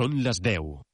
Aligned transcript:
Són 0.00 0.14
les 0.24 0.38
10. 0.40 0.89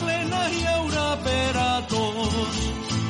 Plena 0.00 0.42
hi 0.52 0.62
haurà 0.72 1.08
per 1.26 1.56
a 1.64 1.72
tots. 1.92 2.60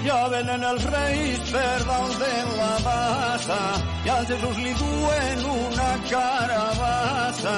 Ja 0.06 0.20
venen 0.32 0.64
els 0.70 0.84
reis 0.94 1.50
per 1.52 1.78
dalt 1.88 2.16
de 2.22 2.32
la 2.58 2.72
bassa 2.86 3.60
i 4.04 4.12
al 4.16 4.24
Jesús 4.30 4.62
li 4.64 4.72
duen 4.80 5.44
una 5.52 5.90
carabassa. 6.10 7.56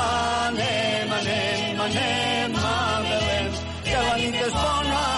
Anem, 0.00 1.16
anem, 1.20 1.80
anem 1.88 2.60
a 2.64 2.76
Belém, 3.08 3.58
que 3.88 4.04
la 4.08 4.16
nit 4.22 4.38
és 4.46 4.54
bona, 4.60 5.09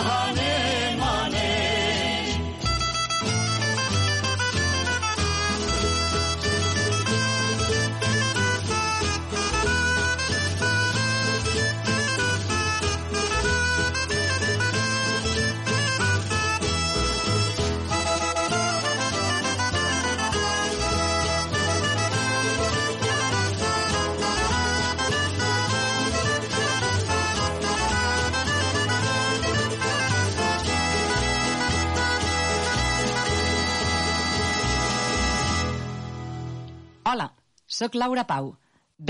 Sóc 37.83 37.97
Laura 37.99 38.23
Pau, 38.23 38.53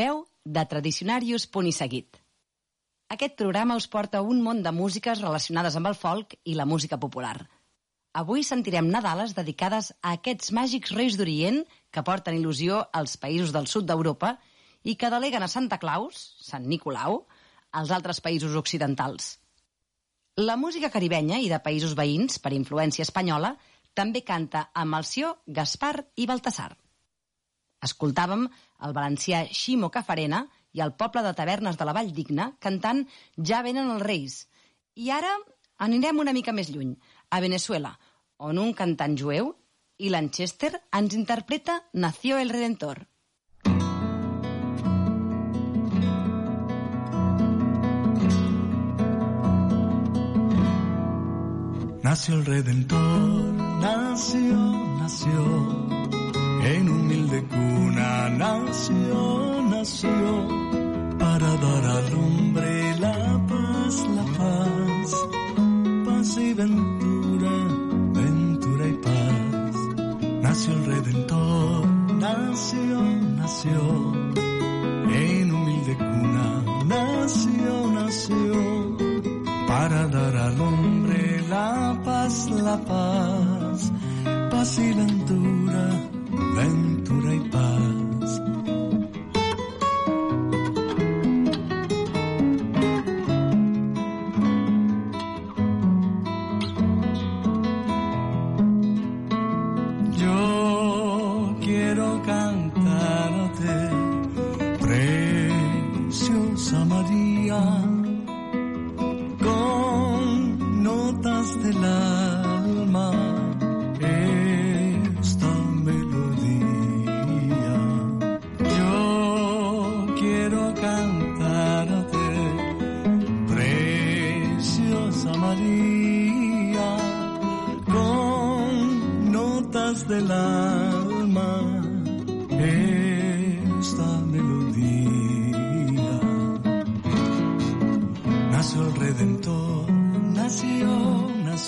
veu 0.00 0.22
de 0.49 0.62
Tradicionarius 0.65 1.44
Punt 1.55 1.66
i 1.69 1.75
Seguit. 1.77 2.16
Aquest 3.12 3.34
programa 3.37 3.75
us 3.77 3.84
porta 3.94 4.22
un 4.25 4.38
món 4.41 4.62
de 4.65 4.71
músiques 4.72 5.21
relacionades 5.21 5.75
amb 5.77 5.91
el 5.91 5.97
folk 5.99 6.33
i 6.49 6.55
la 6.56 6.65
música 6.65 6.97
popular. 7.03 7.34
Avui 8.16 8.47
sentirem 8.49 8.88
Nadales 8.94 9.34
dedicades 9.37 9.91
a 10.00 10.15
aquests 10.16 10.55
màgics 10.56 10.94
reis 10.97 11.19
d'Orient 11.21 11.59
que 11.93 12.05
porten 12.06 12.38
il·lusió 12.38 12.78
als 13.00 13.19
països 13.21 13.53
del 13.53 13.69
sud 13.69 13.84
d'Europa 13.91 14.38
i 14.88 14.97
que 14.97 15.11
deleguen 15.12 15.44
a 15.44 15.53
Santa 15.53 15.77
Claus, 15.82 16.22
Sant 16.41 16.65
Nicolau, 16.65 17.27
als 17.76 17.93
altres 17.93 18.25
països 18.25 18.56
occidentals. 18.56 19.35
La 20.41 20.56
música 20.56 20.88
caribenya 20.88 21.43
i 21.44 21.52
de 21.52 21.61
països 21.61 21.93
veïns, 21.93 22.41
per 22.41 22.56
influència 22.56 23.05
espanyola, 23.05 23.52
també 23.93 24.25
canta 24.25 24.70
a 24.73 24.87
Malció, 24.88 25.37
Gaspar 25.61 25.99
i 26.17 26.25
Baltasar. 26.25 26.73
Escoltàvem 27.82 28.46
el 28.87 28.94
valencià 28.96 29.43
Ximo 29.50 29.90
Cafarena 29.94 30.44
i 30.73 30.82
el 30.84 30.94
poble 30.99 31.23
de 31.26 31.34
tavernes 31.38 31.79
de 31.79 31.88
la 31.88 31.94
Vall 31.96 32.12
Digna 32.17 32.52
cantant 32.62 33.05
Ja 33.50 33.62
venen 33.67 33.90
els 33.94 34.06
reis. 34.06 34.38
I 34.94 35.11
ara 35.11 35.32
anirem 35.82 36.20
una 36.23 36.34
mica 36.37 36.55
més 36.55 36.70
lluny, 36.70 36.94
a 37.31 37.40
Venezuela, 37.40 37.96
on 38.38 38.58
un 38.58 38.73
cantant 38.79 39.17
jueu, 39.19 39.55
i 39.99 40.11
Lanchester, 40.11 40.73
ens 40.99 41.14
interpreta 41.14 41.82
Nació 41.93 42.38
el 42.38 42.50
Redentor. 42.50 43.06
Nació 52.02 52.35
el 52.35 52.44
Redentor, 52.44 53.52
nació, 53.81 54.56
nació, 54.99 55.44
en 56.64 56.88
humilde 56.88 57.44
cuna 57.49 58.29
nació, 58.31 59.62
nació, 59.69 60.49
para 61.19 61.56
dar 61.56 61.85
al 61.85 62.14
hombre 62.14 62.97
la 62.99 63.47
paz, 63.49 64.06
la 64.14 64.25
paz, 64.38 65.26
paz 66.06 66.38
y 66.38 66.55
ventura, 66.55 67.50
ventura 68.14 68.87
y 68.87 68.93
paz. 68.93 69.76
Nació 70.43 70.73
el 70.75 70.85
Redentor, 70.87 71.87
nació, 72.14 73.03
nació, 73.41 74.12
en 75.14 75.50
humilde 75.50 75.97
cuna 75.97 76.62
nació, 76.87 77.93
nació, 77.93 78.97
para 79.67 80.06
dar 80.06 80.37
al 80.37 80.61
hombre 80.61 81.43
la 81.49 82.00
paz, 82.05 82.50
la 82.50 82.76
paz, 82.85 83.93
paz 84.50 84.79
y 84.79 84.93
ventura 84.93 86.01
ventura 86.54 87.34
y 87.34 87.40
paz. 87.50 88.62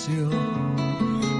nació, 0.07 0.29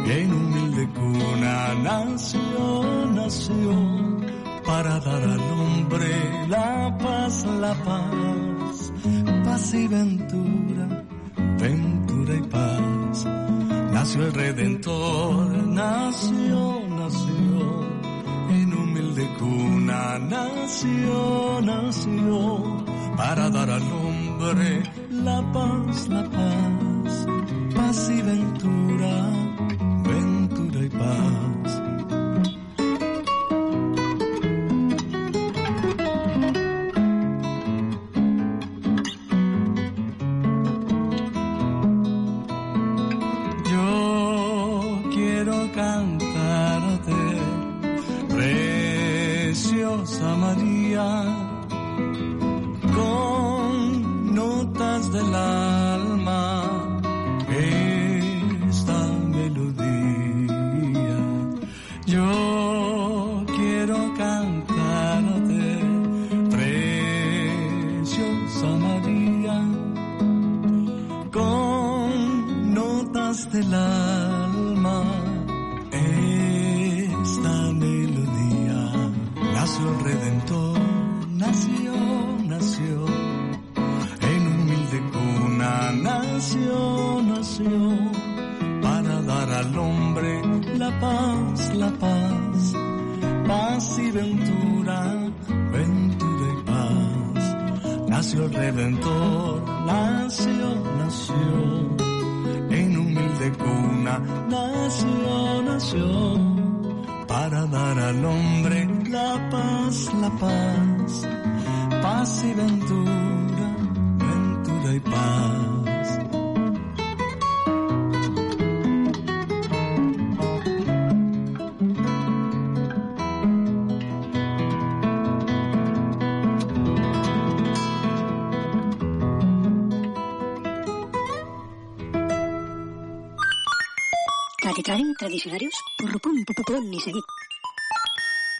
en 0.08 0.34
humilde 0.34 0.90
cuna 0.94 1.74
nació, 1.84 3.08
nació, 3.14 4.18
para 4.66 5.00
dar 5.00 5.22
al 5.22 5.40
hombre 5.40 6.48
la 6.48 6.98
paz, 6.98 7.46
la 7.46 7.74
paz, 7.84 8.94
paz 9.44 9.74
y 9.74 9.88
ventura, 9.88 11.04
ventura 11.60 12.36
y 12.36 12.42
paz. 12.42 13.26
Nació 13.94 14.26
el 14.26 14.34
Redentor, 14.34 15.68
nació, 15.68 16.82
nació, 16.90 17.86
en 18.50 18.74
humilde 18.74 19.30
cuna 19.40 20.20
nació, 20.20 21.62
nació, 21.62 22.86
para 23.16 23.50
dar 23.50 23.70
al 23.70 23.84
hombre 23.92 24.84
la 25.12 25.42
paz, 25.54 26.08
la 26.10 26.24
paz 26.24 26.75
paz 27.86 28.10
y 28.10 28.22
ventura, 28.22 29.30
ventura 30.04 30.86
y 30.86 30.90
paz. 30.90 31.55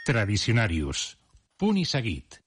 Tradicionarius. 0.06 1.16
Punt 1.58 1.80
i 1.82 1.86
seguit. 1.90 2.45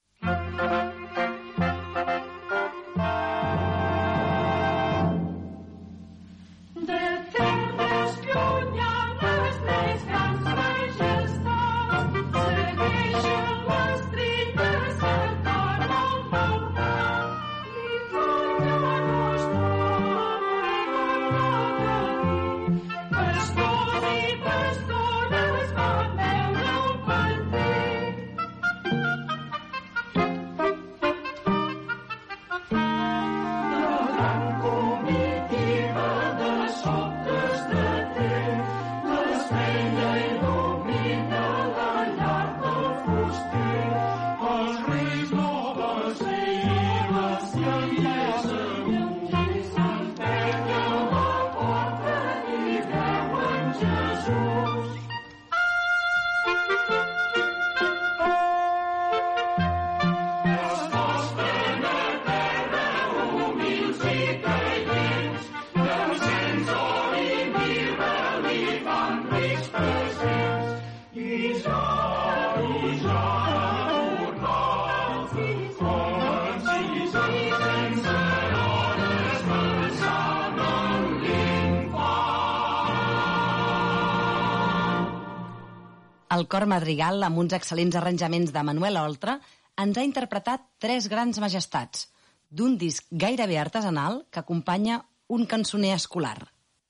Madrigal, 86.70 87.22
amb 87.26 87.40
uns 87.42 87.56
excel·lents 87.56 87.96
arranjaments 87.98 88.52
de 88.54 88.62
Manuel 88.62 89.00
Oltra, 89.00 89.38
ens 89.78 89.98
ha 89.98 90.04
interpretat 90.06 90.64
tres 90.82 91.08
grans 91.08 91.40
majestats, 91.42 92.06
d'un 92.50 92.76
disc 92.78 93.06
gairebé 93.10 93.58
artesanal 93.58 94.22
que 94.30 94.40
acompanya 94.40 95.02
un 95.28 95.44
cançoner 95.46 95.94
escolar. 95.96 96.38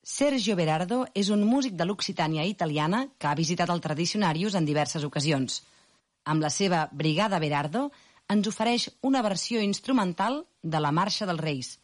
Sergio 0.03 0.55
Berardo 0.57 1.03
és 1.15 1.29
un 1.29 1.43
músic 1.45 1.75
de 1.77 1.85
l'Occitània 1.85 2.47
italiana 2.49 3.03
que 3.19 3.29
ha 3.29 3.37
visitat 3.37 3.69
el 3.71 3.83
Tradicionarius 3.85 4.55
en 4.57 4.65
diverses 4.65 5.05
ocasions. 5.05 5.61
Amb 6.25 6.43
la 6.43 6.51
seva 6.51 6.87
Brigada 6.93 7.41
Berardo 7.43 7.91
ens 8.33 8.49
ofereix 8.49 8.89
una 9.03 9.23
versió 9.23 9.61
instrumental 9.65 10.43
de 10.63 10.81
la 10.81 10.93
Marxa 10.93 11.29
dels 11.29 11.45
Reis, 11.45 11.75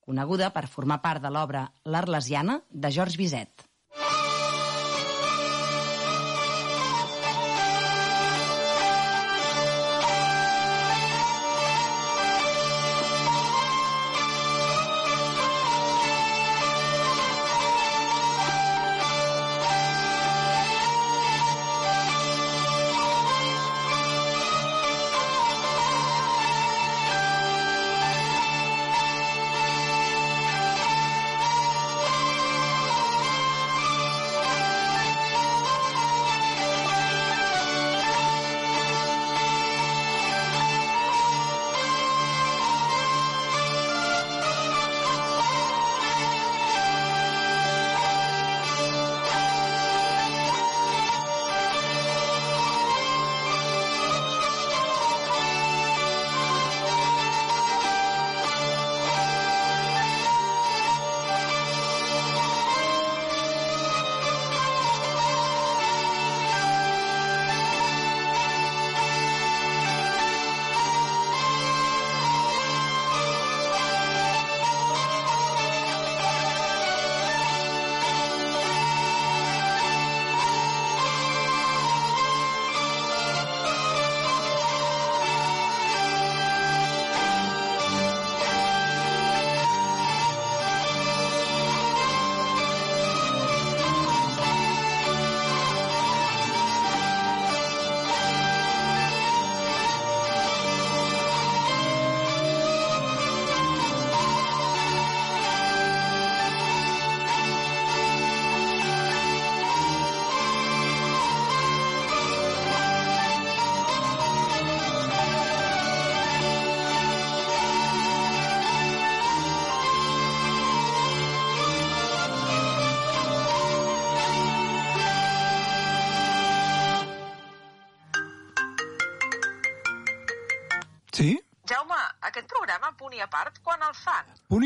coneguda 0.00 0.50
per 0.52 0.66
formar 0.68 1.00
part 1.00 1.22
de 1.22 1.30
l'obra 1.32 1.68
L'Arlesiana 1.84 2.60
de 2.68 2.90
Georges 2.90 3.16
Bizet. 3.20 3.71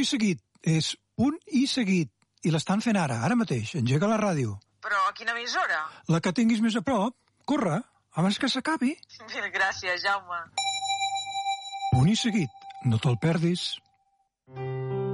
I 0.06 0.08
seguit. 0.08 0.42
És 0.62 0.94
punt 1.18 1.36
i 1.50 1.66
seguit. 1.70 2.12
I 2.46 2.52
l'estan 2.54 2.82
fent 2.84 2.98
ara, 3.00 3.18
ara 3.26 3.38
mateix. 3.38 3.74
Engega 3.80 4.10
la 4.10 4.20
ràdio. 4.22 4.54
Però 4.86 5.02
a 5.08 5.14
quina 5.18 5.34
emissora? 5.34 5.82
La 6.12 6.22
que 6.22 6.34
tinguis 6.36 6.62
més 6.62 6.76
a 6.78 6.84
prop, 6.86 7.16
corre, 7.50 7.80
abans 8.14 8.38
que 8.38 8.50
s'acabi. 8.52 8.94
Mil 9.32 9.48
gràcies, 9.54 10.04
Jaume. 10.04 10.44
Punt 11.90 12.12
i 12.12 12.16
seguit. 12.20 12.70
No 12.86 13.02
te'l 13.02 13.18
perdis. 13.18 13.72
Thank 14.46 15.05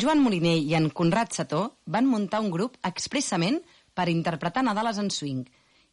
Joan 0.00 0.22
Moliner 0.24 0.54
i 0.56 0.72
en 0.78 0.86
Conrad 0.96 1.34
Sató 1.36 1.58
van 1.84 2.06
muntar 2.08 2.38
un 2.40 2.48
grup 2.52 2.78
expressament 2.88 3.58
per 3.92 4.06
interpretar 4.08 4.62
Nadales 4.64 5.00
en 5.02 5.10
swing 5.12 5.42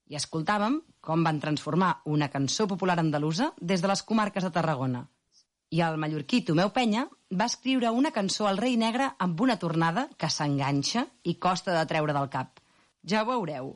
i 0.08 0.16
escoltàvem 0.16 0.78
com 1.04 1.26
van 1.28 1.42
transformar 1.44 1.90
una 2.14 2.30
cançó 2.32 2.70
popular 2.72 2.96
andalusa 3.02 3.50
des 3.60 3.84
de 3.84 3.90
les 3.92 4.04
comarques 4.08 4.46
de 4.48 4.52
Tarragona. 4.56 5.02
I 5.76 5.82
el 5.84 6.00
mallorquí 6.00 6.40
Tomeu 6.48 6.72
Penya 6.72 7.04
va 7.36 7.50
escriure 7.52 7.92
una 7.92 8.14
cançó 8.16 8.48
al 8.48 8.62
rei 8.62 8.78
negre 8.80 9.10
amb 9.20 9.42
una 9.44 9.58
tornada 9.60 10.08
que 10.16 10.32
s'enganxa 10.32 11.04
i 11.24 11.36
costa 11.36 11.76
de 11.76 11.84
treure 11.92 12.16
del 12.16 12.32
cap. 12.32 12.62
Ja 13.04 13.26
ho 13.26 13.32
veureu. 13.34 13.74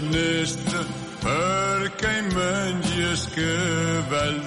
finestre 0.00 0.82
perquè 1.22 2.12
hi 2.18 2.22
mengis 2.34 3.26
que 3.34 3.54
val 4.12 4.39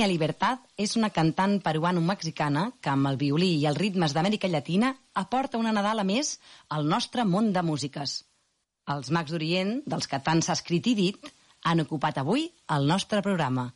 Tania 0.00 0.14
Libertad 0.16 0.62
és 0.80 0.94
una 0.96 1.10
cantant 1.12 1.58
peruano-mexicana 1.60 2.62
que 2.80 2.88
amb 2.88 3.10
el 3.10 3.18
violí 3.20 3.50
i 3.60 3.66
els 3.68 3.76
ritmes 3.76 4.14
d'Amèrica 4.16 4.48
Llatina 4.48 4.94
aporta 5.22 5.60
una 5.60 5.74
Nadala 5.76 6.06
més 6.08 6.30
al 6.72 6.88
nostre 6.88 7.26
món 7.28 7.50
de 7.52 7.60
músiques. 7.60 8.14
Els 8.94 9.12
Mags 9.12 9.36
d'Orient, 9.36 9.74
dels 9.84 10.08
que 10.08 10.22
tant 10.24 10.40
s'ha 10.40 10.56
escrit 10.56 10.88
i 10.88 10.96
dit, 11.02 11.30
han 11.68 11.84
ocupat 11.84 12.24
avui 12.24 12.48
el 12.78 12.88
nostre 12.88 13.20
programa. 13.20 13.66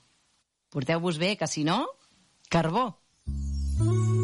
Porteu-vos 0.72 1.20
bé, 1.20 1.34
que 1.36 1.46
si 1.46 1.68
no, 1.68 1.82
carbó! 2.48 2.94
Mm 3.26 3.84
-hmm. 3.84 4.23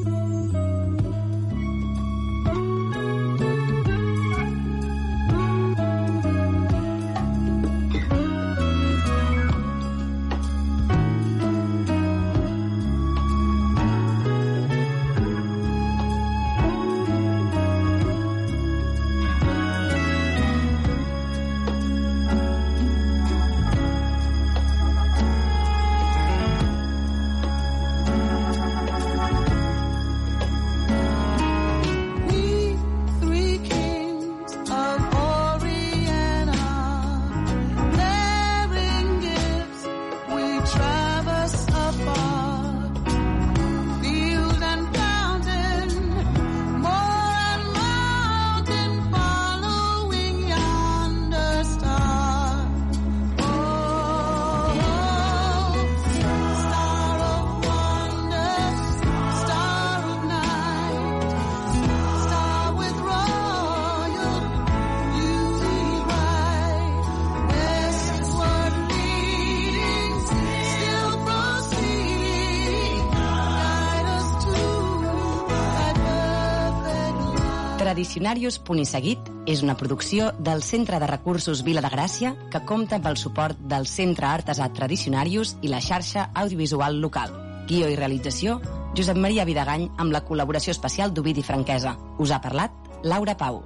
Diccionarius.seguit 78.01 79.27
és 79.51 79.61
una 79.61 79.75
producció 79.77 80.31
del 80.41 80.63
Centre 80.65 80.97
de 81.03 81.09
Recursos 81.11 81.61
Vila 81.67 81.83
de 81.85 81.91
Gràcia 81.93 82.33
que 82.53 82.63
compta 82.65 82.97
amb 82.97 83.09
el 83.11 83.19
suport 83.21 83.61
del 83.69 83.85
Centre 83.91 84.29
Artesat 84.31 84.73
Tradicionarius 84.79 85.59
i 85.61 85.69
la 85.69 85.83
xarxa 85.85 86.31
audiovisual 86.33 86.97
local. 87.03 87.35
Guió 87.69 87.91
i 87.93 87.99
realització, 87.99 88.57
Josep 88.97 89.21
Maria 89.21 89.45
Vidagany 89.45 89.91
amb 90.01 90.17
la 90.17 90.25
col·laboració 90.25 90.73
especial 90.73 91.13
d'Ovidi 91.13 91.45
Franquesa. 91.45 91.93
Us 92.19 92.33
ha 92.33 92.41
parlat 92.41 92.73
Laura 93.05 93.37
Pau. 93.37 93.61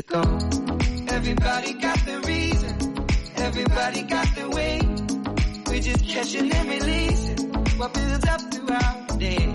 To 0.00 0.06
go. 0.06 0.22
Everybody 1.08 1.72
got 1.74 1.98
the 2.06 2.20
reason, 2.26 2.74
everybody 3.36 4.02
got 4.02 4.34
the 4.34 4.48
way. 4.50 4.80
We're 5.66 5.80
just 5.80 6.06
catching 6.06 6.52
and 6.52 6.68
releasing 6.68 7.52
what 7.78 7.92
builds 7.94 8.26
up 8.26 8.40
throughout 8.52 9.08
the 9.08 9.16
day. 9.18 9.52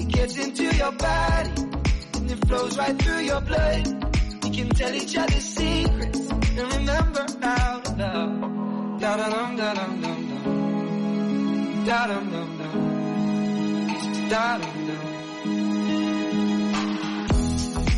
It 0.00 0.08
gets 0.08 0.38
into 0.38 0.64
your 0.76 0.92
body 0.92 1.50
and 2.14 2.30
it 2.30 2.46
flows 2.46 2.78
right 2.78 2.98
through 3.02 3.20
your 3.20 3.40
blood. 3.40 3.86
We 4.44 4.50
can 4.50 4.68
tell 4.70 4.94
each 4.94 5.16
other 5.16 5.40
secrets 5.40 6.30
and 6.30 6.72
remember 6.76 7.26
how 7.42 7.80
to 7.80 7.92
love. 7.96 9.00
Da 9.00 9.16
da 9.16 9.28
dum 9.30 9.56
da 9.56 9.74
dum 9.74 10.00
dum 10.02 10.28
dum. 10.28 11.84
Da 11.84 12.06
dum 12.06 12.30
dum 12.30 12.58
dum. 12.58 14.28
Da 14.28 14.58
dum 14.58 14.86
dum. 14.86 15.22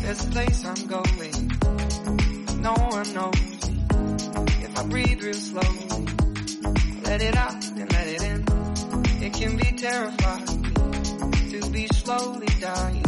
There's 0.01 0.23
a 0.23 0.29
place 0.29 0.65
I'm 0.65 0.87
going. 0.87 1.24
No 3.13 3.23
one 3.23 3.31
knows. 3.31 4.63
If 4.63 4.77
I 4.77 4.83
breathe 4.87 5.21
real 5.21 5.33
slow, 5.33 5.61
let 7.03 7.21
it 7.21 7.35
out 7.35 7.63
and 7.65 7.91
let 7.93 8.07
it 8.07 8.21
in. 8.23 8.45
It 9.23 9.33
can 9.33 9.57
be 9.57 9.71
terrifying 9.77 10.63
to 11.51 11.69
be 11.71 11.87
slowly 11.87 12.47
dying. 12.59 13.05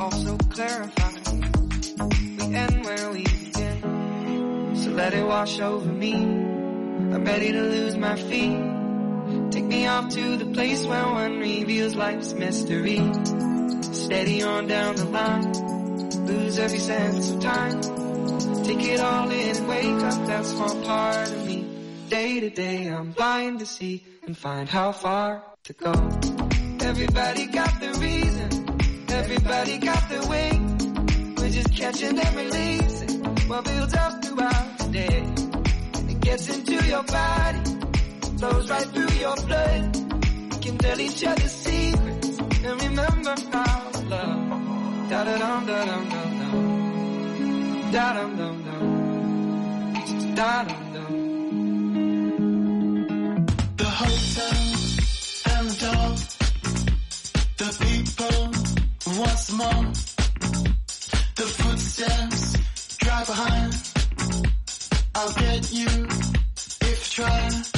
Also 0.00 0.36
clarifying. 0.38 1.42
We 2.38 2.54
end 2.54 2.84
where 2.84 3.10
we 3.10 3.24
begin. 3.24 4.76
So 4.76 4.90
let 4.90 5.12
it 5.12 5.26
wash 5.26 5.60
over 5.60 5.92
me. 5.92 6.14
I'm 6.14 7.24
ready 7.24 7.52
to 7.52 7.62
lose 7.62 7.96
my 7.96 8.16
feet. 8.16 9.50
Take 9.50 9.64
me 9.64 9.86
off 9.86 10.08
to 10.10 10.36
the 10.36 10.46
place 10.52 10.84
where 10.86 11.04
one 11.04 11.38
reveals 11.38 11.94
life's 11.96 12.32
mystery. 12.32 13.00
Steady 13.92 14.42
on 14.42 14.66
down 14.66 14.96
the 14.96 15.06
line. 15.06 16.26
Lose 16.26 16.58
every 16.58 16.78
sense 16.78 17.30
of 17.30 17.40
time. 17.40 18.05
Take 18.66 18.82
it 18.82 18.98
all 18.98 19.30
in 19.30 19.66
wake 19.68 20.02
up 20.02 20.26
that 20.26 20.44
small 20.44 20.82
part 20.82 21.30
of 21.30 21.46
me. 21.46 21.64
Day 22.08 22.40
to 22.40 22.50
day 22.50 22.88
I'm 22.88 23.12
blind 23.12 23.60
to 23.60 23.66
see 23.66 24.04
and 24.26 24.36
find 24.36 24.68
how 24.68 24.90
far 24.90 25.40
to 25.66 25.72
go. 25.72 25.92
Everybody 26.80 27.46
got 27.46 27.78
the 27.78 27.92
reason. 28.00 28.50
Everybody 29.08 29.78
got 29.78 30.08
the 30.08 30.26
way. 30.26 30.50
We're 31.36 31.50
just 31.50 31.76
catching 31.76 32.18
and 32.18 32.36
releasing 32.36 33.24
what 33.48 33.64
builds 33.66 33.94
up 33.94 34.24
throughout 34.24 34.78
the 34.78 34.88
day. 34.90 36.12
It 36.12 36.20
gets 36.20 36.48
into 36.48 36.84
your 36.86 37.04
body, 37.04 37.70
flows 38.38 38.68
right 38.68 38.88
through 38.94 39.14
your 39.26 39.36
blood. 39.46 39.96
We 40.50 40.58
can 40.58 40.78
tell 40.78 41.00
each 41.00 41.24
other 41.24 41.48
secrets 41.48 42.38
and 42.40 42.82
remember 42.82 43.34
to 43.36 44.00
love. 44.10 45.08
Da 45.08 45.22
da 45.22 45.38
da 45.38 45.64
dum 45.64 46.08
dum. 46.08 46.35
Da 47.92 48.12
dum 48.14 48.36
dum 48.36 48.64
dum. 48.64 50.34
Da 50.34 50.64
dum 50.64 50.92
dum. 50.94 51.06
The 53.76 53.90
hotel 54.00 54.58
and 55.52 55.70
the 55.70 55.76
dog, 55.86 56.16
the 57.60 57.68
people 57.84 58.40
once 59.20 59.52
more, 59.52 59.84
the 61.36 61.46
footsteps 61.58 62.42
drive 62.98 63.26
behind. 63.26 63.72
I'll 65.14 65.32
get 65.34 65.72
you 65.72 66.06
if 66.82 67.18
you 67.18 67.24
try. 67.24 67.75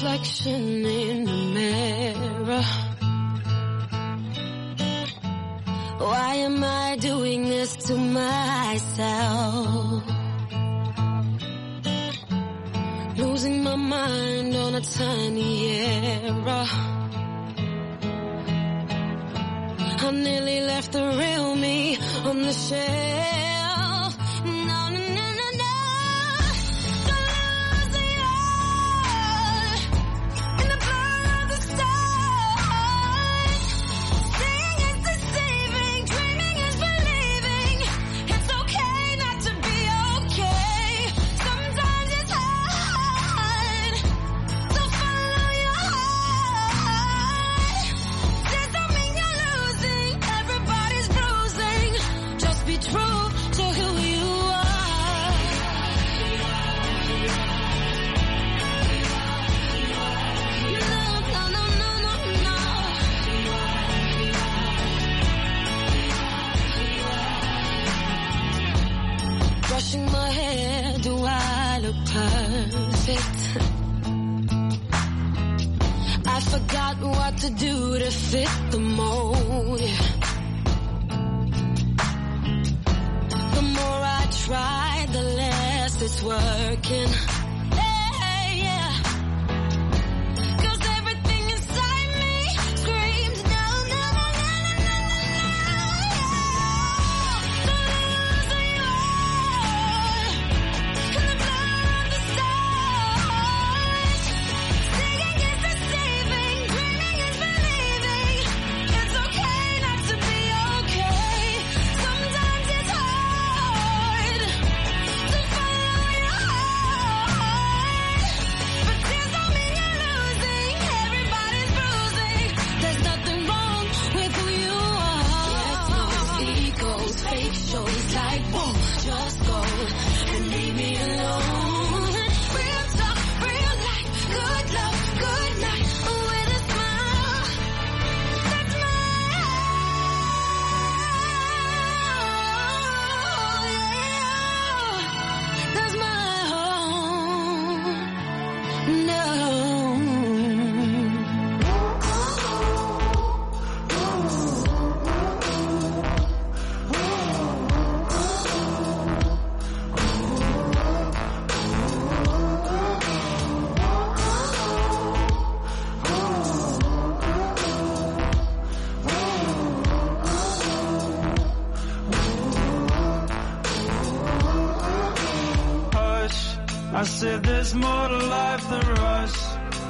reflection. 0.00 0.77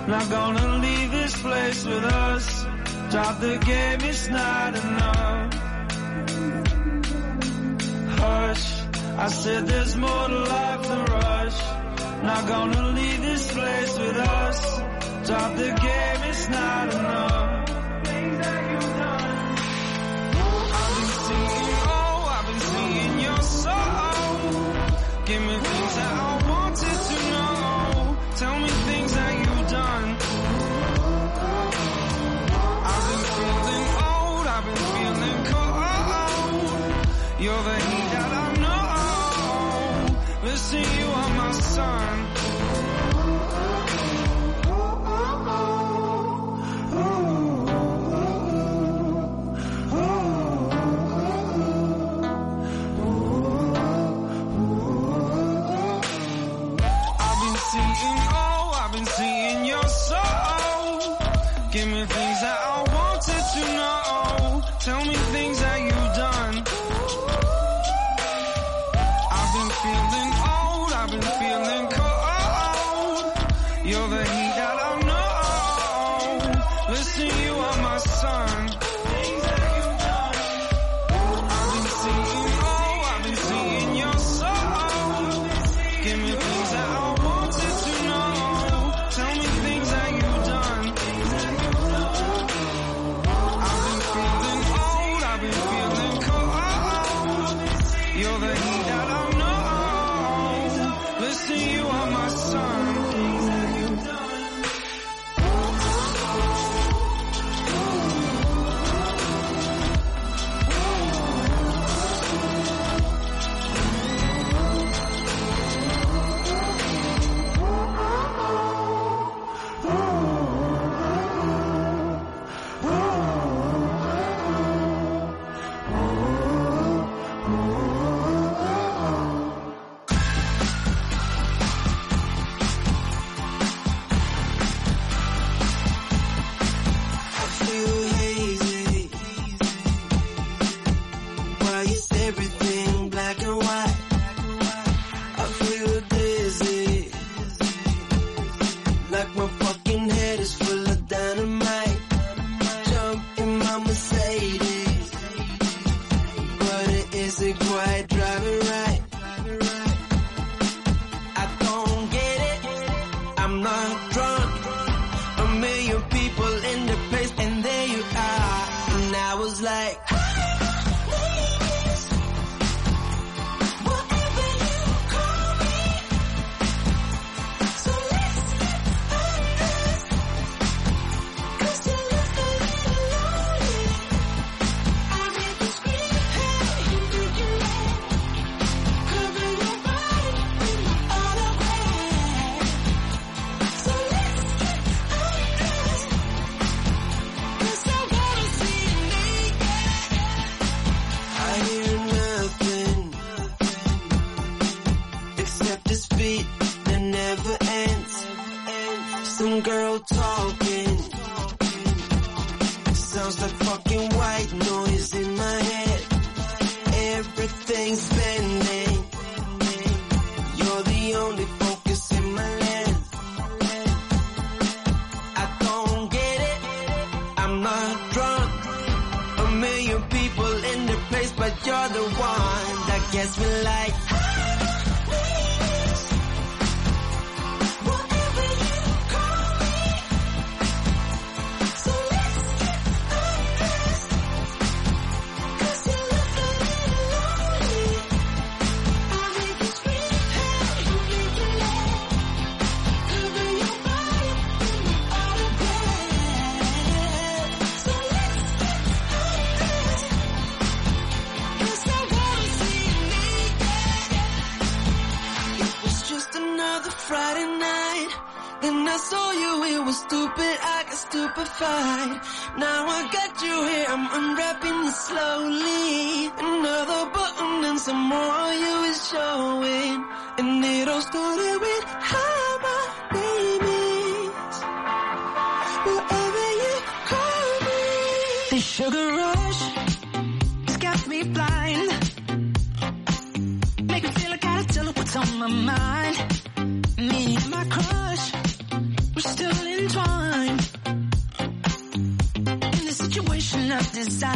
Not 0.09 0.31
gonna 0.31 0.79
leave 0.79 1.11
this 1.11 1.43
place 1.43 1.85
with 1.85 2.03
us. 2.03 2.65
Drop 3.11 3.41
the 3.41 3.59
game, 3.59 4.01
it's 4.09 4.29
not. 4.31 4.58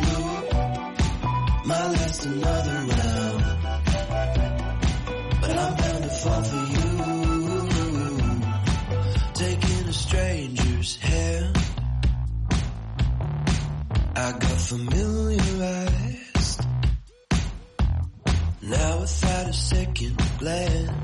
blue. 0.00 0.26
My 1.64 1.86
last 1.94 2.26
another 2.26 2.78
round. 2.90 3.44
But 5.40 5.50
I'm 5.50 5.74
bound 5.76 6.02
to 6.02 6.10
fall 6.22 6.42
for 6.42 6.64
you. 6.74 6.90
Taking 9.34 9.88
a 9.88 9.92
stranger's 9.92 10.96
hand. 10.96 11.56
I 14.16 14.32
got 14.32 14.60
familiarized. 14.72 16.60
Now 18.62 19.00
without 19.00 19.48
a 19.48 19.52
second 19.52 20.16
glance, 20.38 20.99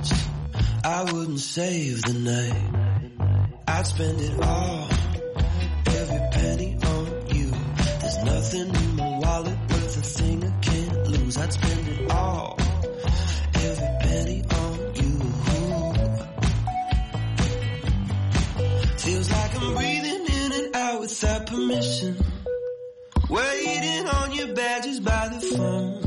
wouldn't 1.12 1.40
save 1.40 2.02
the 2.02 2.12
night. 2.14 2.62
I'd 3.68 3.86
spend 3.86 4.20
it 4.20 4.42
all, 4.42 4.88
every 5.86 6.20
penny 6.32 6.78
on 6.82 7.06
you. 7.34 7.50
There's 8.00 8.24
nothing 8.24 8.74
in 8.74 8.96
my 8.96 9.18
wallet 9.18 9.58
worth 9.70 9.96
a 9.96 10.02
thing 10.02 10.44
I 10.44 10.50
can't 10.60 11.06
lose. 11.08 11.36
I'd 11.36 11.52
spend 11.52 11.88
it 11.88 12.10
all, 12.10 12.56
every 13.54 13.88
penny 14.00 14.42
on 14.62 14.78
you. 14.94 15.18
Feels 18.98 19.30
like 19.30 19.60
I'm 19.60 19.74
breathing 19.74 20.26
in 20.26 20.52
and 20.52 20.76
out 20.76 21.00
without 21.00 21.46
permission. 21.46 22.16
Waiting 23.28 24.06
on 24.08 24.32
your 24.32 24.54
badges 24.54 25.00
by 25.00 25.28
the 25.28 25.40
phone. 25.40 26.02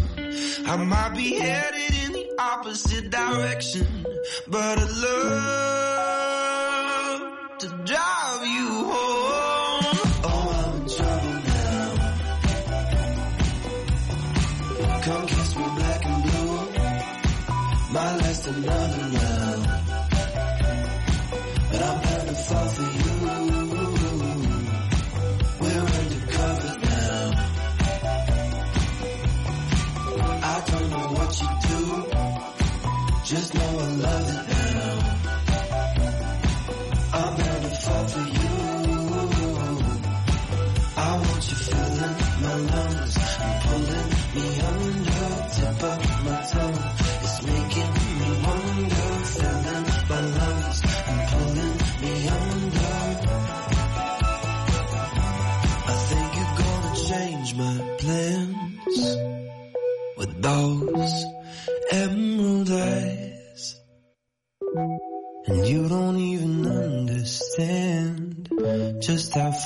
I 0.67 0.75
might 0.75 1.13
be 1.15 1.33
headed 1.35 1.93
in 2.05 2.11
the 2.13 2.35
opposite 2.39 3.09
direction, 3.09 3.98
but 4.47 4.79
I'd 4.79 4.91
love 5.03 6.28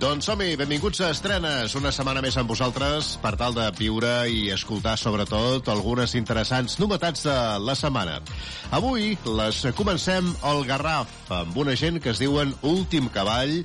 Doncs 0.00 0.30
som-hi, 0.30 0.54
benvinguts 0.56 1.02
a 1.04 1.10
Estrenes, 1.12 1.74
una 1.76 1.90
setmana 1.92 2.22
més 2.24 2.38
amb 2.40 2.48
vosaltres 2.48 3.10
per 3.20 3.34
tal 3.36 3.52
de 3.52 3.66
viure 3.76 4.08
i 4.32 4.46
escoltar 4.54 4.94
sobretot 4.96 5.68
algunes 5.68 6.14
interessants 6.16 6.78
novetats 6.80 7.26
de 7.26 7.34
la 7.60 7.74
setmana. 7.76 8.14
Avui 8.72 9.10
les 9.28 9.58
comencem 9.76 10.30
al 10.48 10.64
Garraf 10.64 11.12
amb 11.36 11.60
una 11.60 11.76
gent 11.76 12.00
que 12.00 12.14
es 12.14 12.22
diuen 12.22 12.54
Últim 12.64 13.10
Cavall 13.12 13.58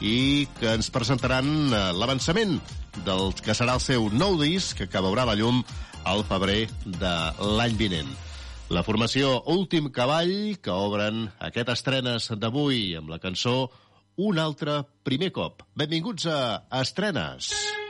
i 0.00 0.48
que 0.56 0.72
ens 0.78 0.88
presentaran 0.94 1.52
eh, 1.68 1.84
l'avançament 1.92 2.56
del 3.04 3.36
que 3.44 3.52
serà 3.52 3.76
el 3.76 3.84
seu 3.84 4.08
nou 4.16 4.40
disc 4.40 4.80
que 4.80 5.04
veurà 5.04 5.28
la 5.28 5.36
llum 5.36 5.60
al 6.08 6.24
febrer 6.24 6.70
de 6.88 7.14
l'any 7.60 7.76
vinent. 7.76 8.08
La 8.72 8.80
formació 8.80 9.42
Últim 9.52 9.92
Cavall, 9.92 10.56
que 10.56 10.72
obren 10.72 11.26
aquest 11.44 11.68
estrenes 11.76 12.32
d'avui 12.40 12.94
amb 12.96 13.12
la 13.12 13.20
cançó 13.20 13.66
un 14.16 14.38
altre 14.38 14.82
primer 15.02 15.32
cop. 15.32 15.62
Benvinguts 15.76 16.26
a 16.26 16.40
Estrenes. 16.82 17.52
S'apaguen 17.52 17.81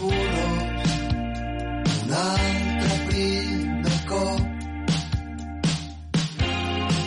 bolors, 0.00 0.92
un 2.02 2.12
altre 2.12 2.94
primer 3.08 3.98
cop, 4.08 4.42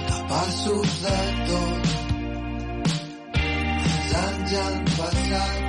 capaços 0.10 0.98
de 1.06 1.20
tot, 1.52 1.84
els 3.86 4.12
anys 4.24 4.58
han 4.64 4.84
passat, 4.98 5.64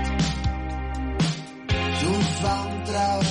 junts 2.03 2.35
vam 2.43 2.71
travessar 2.91 3.26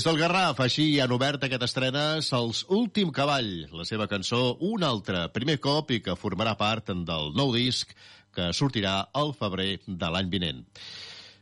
Des 0.00 0.06
del 0.08 0.16
Garraf, 0.16 0.56
així 0.64 0.84
han 1.04 1.12
obert 1.12 1.42
aquest 1.44 1.60
estrenes 1.66 2.30
els 2.32 2.62
Últim 2.72 3.10
Cavall, 3.12 3.66
la 3.76 3.84
seva 3.84 4.06
cançó 4.08 4.54
Un 4.64 4.80
altre, 4.88 5.26
primer 5.34 5.58
cop 5.60 5.92
i 5.92 5.98
que 6.00 6.14
formarà 6.16 6.54
part 6.56 6.88
del 6.88 7.34
nou 7.36 7.52
disc 7.52 7.92
que 8.32 8.46
sortirà 8.56 8.94
al 9.12 9.34
febrer 9.36 9.82
de 9.84 10.08
l'any 10.14 10.30
vinent. 10.32 10.64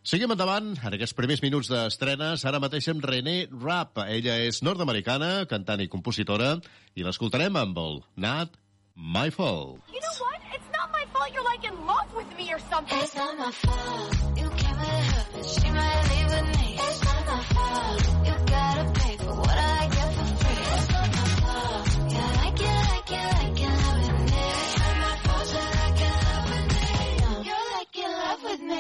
Seguim 0.03 0.35
endavant 0.35 0.73
en 0.75 0.97
aquests 0.99 1.15
primers 1.15 1.45
minuts 1.47 1.71
d'estrenes, 1.71 2.43
ara 2.51 2.59
mateix 2.59 2.91
amb 2.91 3.07
René 3.07 3.37
Rapp. 3.53 4.03
Ella 4.09 4.41
és 4.49 4.59
nord-americana, 4.67 5.47
cantant 5.47 5.79
i 5.79 5.87
compositora, 5.95 6.57
i 6.99 7.07
l'escoltarem 7.07 7.63
amb 7.63 7.79
el 7.79 8.03
Not 8.17 8.59
My 8.97 9.31
Fault. 9.31 9.87
You 9.95 10.03
know 10.03 10.17
what? 10.19 10.43
It's 10.59 10.75
not 10.75 10.91
my 10.91 11.07
fault 11.15 11.31
you're 11.31 11.47
like 11.47 11.63
in 11.63 11.79
love 11.87 12.11
with 12.11 12.35
me 12.35 12.51
or 12.51 12.59
something. 12.67 13.07
It's 13.07 13.15
not 13.15 13.39
my 13.39 13.53
fault. 13.53 14.19
You 14.35 14.51
came 14.51 14.79
with 14.83 15.13
her, 15.15 15.27
but 15.37 15.47
she 15.47 15.71
might 15.71 16.03
leave 16.11 16.31
with 16.35 16.59
me. 16.59 16.75
It's 16.75 17.05
not 17.05 17.27
my 17.31 17.43
fault. 17.55 18.18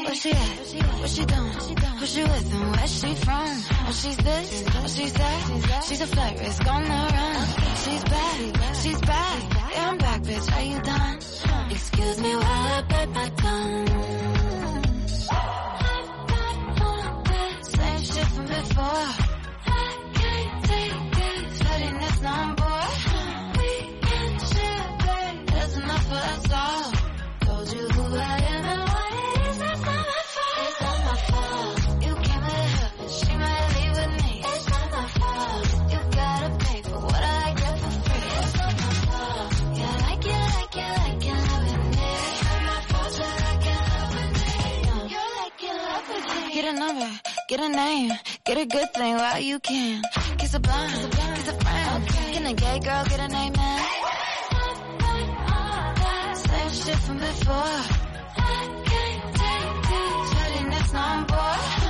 Where 0.08 0.16
she 0.16 0.30
at? 0.30 0.38
What 1.00 1.10
she 1.10 1.24
doing? 1.26 1.52
Who 1.98 2.06
she 2.06 2.22
with 2.22 2.54
and 2.54 2.76
where 2.76 2.86
she 2.86 3.14
from? 3.14 3.46
Oh, 3.86 3.92
she's 3.92 4.16
this, 4.16 4.64
oh, 4.74 4.86
she's 4.86 5.12
that. 5.12 5.84
She's 5.86 6.00
a 6.00 6.06
flight 6.06 6.40
risk 6.40 6.66
on 6.66 6.82
the 6.82 6.88
run. 6.88 7.46
She's 7.84 8.04
back, 8.04 8.74
she's 8.76 9.00
back. 9.02 9.42
Yeah, 9.52 9.90
I'm 9.90 9.98
back, 9.98 10.22
bitch. 10.22 10.56
Are 10.56 10.62
you 10.62 10.80
done? 10.80 11.18
Excuse 11.70 12.20
me 12.22 12.34
while 12.36 12.42
I 12.42 12.82
bite 12.88 13.10
my 13.10 13.28
tongue. 13.36 13.86
Same 17.64 18.00
shit 18.00 18.26
from 18.28 18.46
before. 18.46 19.08
I 19.66 20.10
can't 20.14 20.64
take 20.64 21.18
it. 21.18 21.52
Sweating 21.58 21.98
this 21.98 22.20
number. 22.22 22.67
Number, 46.78 47.10
get 47.48 47.60
a 47.60 47.68
name, 47.68 48.12
get 48.44 48.56
a 48.58 48.66
good 48.66 48.88
thing 48.94 49.14
while 49.16 49.40
you 49.40 49.58
can. 49.58 50.02
Kiss 50.38 50.54
a 50.54 50.60
blind, 50.60 51.12
kiss 51.12 51.48
a 51.48 51.52
friend. 51.52 52.08
Get 52.32 52.50
a 52.50 52.54
gay 52.54 52.78
girl, 52.80 53.04
get 53.04 53.20
a 53.20 53.28
name, 53.28 53.52
man. 53.52 53.84
Same 56.36 56.70
shit 56.70 56.98
from 57.06 57.18
before. 57.18 57.54
I 57.54 58.60
can't 58.90 59.34
take 59.42 59.90
it. 59.90 60.26
Sweating 60.30 60.70
this 60.70 60.92
number. 60.92 61.87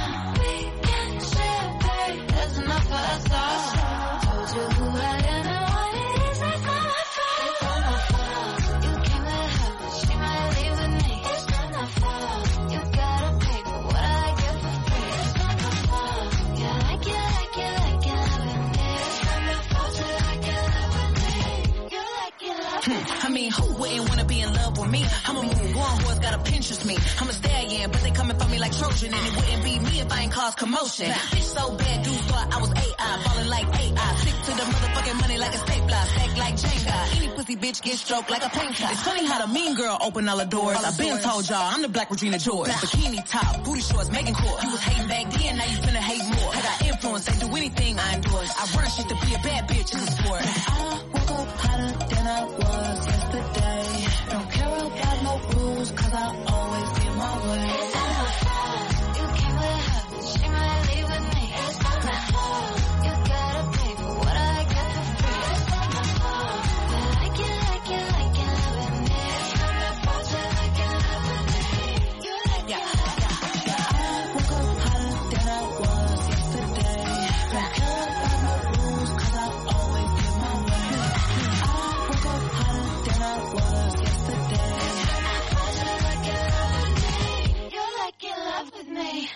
Like 22.79 22.89
it, 22.89 22.93
love 22.93 23.05
with 23.05 23.13
me. 23.13 23.19
I 23.23 23.29
mean, 23.31 23.51
who 23.51 23.75
wouldn't 23.81 24.09
wanna 24.09 24.25
be 24.25 24.41
in 24.41 24.53
love 24.53 24.79
with 24.79 24.91
me? 24.91 25.05
I'm 25.27 25.37
a 25.37 25.43
move 25.43 25.77
on, 25.77 26.01
horse 26.03 26.19
got 26.19 26.35
a 26.35 26.39
Pinterest 26.39 26.85
me. 26.85 26.97
I'm 27.21 27.29
a 27.29 27.33
stallion, 27.33 27.91
but 27.91 28.01
they 28.03 28.11
coming 28.11 28.39
for 28.39 28.49
me 28.49 28.59
like 28.59 28.77
Trojan, 28.77 29.13
and 29.15 29.27
it 29.27 29.37
wouldn't 29.37 29.65
be 29.65 29.79
me 29.79 30.01
if 30.01 30.13
I 30.13 30.23
ain't 30.23 30.33
cause 30.33 30.55
commotion. 30.55 31.07
Bitch 31.07 31.43
so 31.43 31.77
bad, 31.77 32.05
dudes 32.05 32.19
thought 32.27 32.55
I 32.55 32.61
was 32.61 32.71
AI, 32.73 33.23
falling 33.25 33.49
like 33.49 33.67
AI. 33.67 34.15
Stick 34.19 34.35
to 34.35 34.53
the 34.53 34.63
motherfucking 34.63 35.21
money 35.21 35.39
like 35.39 35.55
a 35.55 35.59
stapler, 35.59 36.03
stack 36.13 36.37
like 36.39 36.55
Jenga. 36.55 37.17
Any 37.17 37.29
pussy 37.29 37.57
bitch 37.57 37.83
get 37.83 37.99
stroked 37.99 38.31
like 38.31 38.45
a 38.45 38.51
painter. 38.51 38.87
It's 38.91 39.03
funny 39.03 39.27
how 39.27 39.47
the 39.47 39.53
mean 39.53 39.75
girl 39.75 39.99
open 40.01 40.29
all 40.29 40.39
the 40.39 40.45
doors. 40.45 40.77
I've 40.77 40.99
been 40.99 41.19
told 41.21 41.49
y'all 41.49 41.59
I'm 41.59 41.83
the 41.83 41.89
black 41.89 42.11
Regina 42.11 42.39
George. 42.39 42.69
Bikini 42.69 43.25
top, 43.29 43.65
booty 43.65 43.81
shorts, 43.81 44.11
making 44.11 44.35
court. 44.35 44.63
You 44.63 44.71
was 44.71 44.81
hating 44.81 45.09
back 45.09 45.31
then, 45.33 45.57
now 45.57 45.65
you 45.65 45.79
finna 45.79 46.03
hate 46.03 46.25
more. 46.25 46.51
I 46.55 46.63
got 46.63 46.88
influence, 46.99 47.25
they 47.27 47.47
do 47.47 47.57
anything 47.57 47.99
I 47.99 48.15
endorse. 48.15 48.53
I 48.59 48.77
run 48.77 48.91
shit 48.91 49.09
to 49.09 49.15
be 49.27 49.35
a 49.35 49.39
bad 49.39 49.69
bitch 49.69 49.95
in 49.95 50.01
the 50.01 50.11
sport. 50.11 50.43
I 50.43 51.03
woke 51.13 51.31
up 51.31 51.49
hotter 51.63 51.93
than 52.11 52.27
I 52.27 52.45
was 52.45 53.07
yesterday. 53.07 54.07
Don't 54.31 54.51
care 54.51 54.69
about 54.69 55.23
no 55.23 55.61
rules, 55.61 55.91
cause 55.93 56.13
I 56.13 56.27
always 56.49 56.68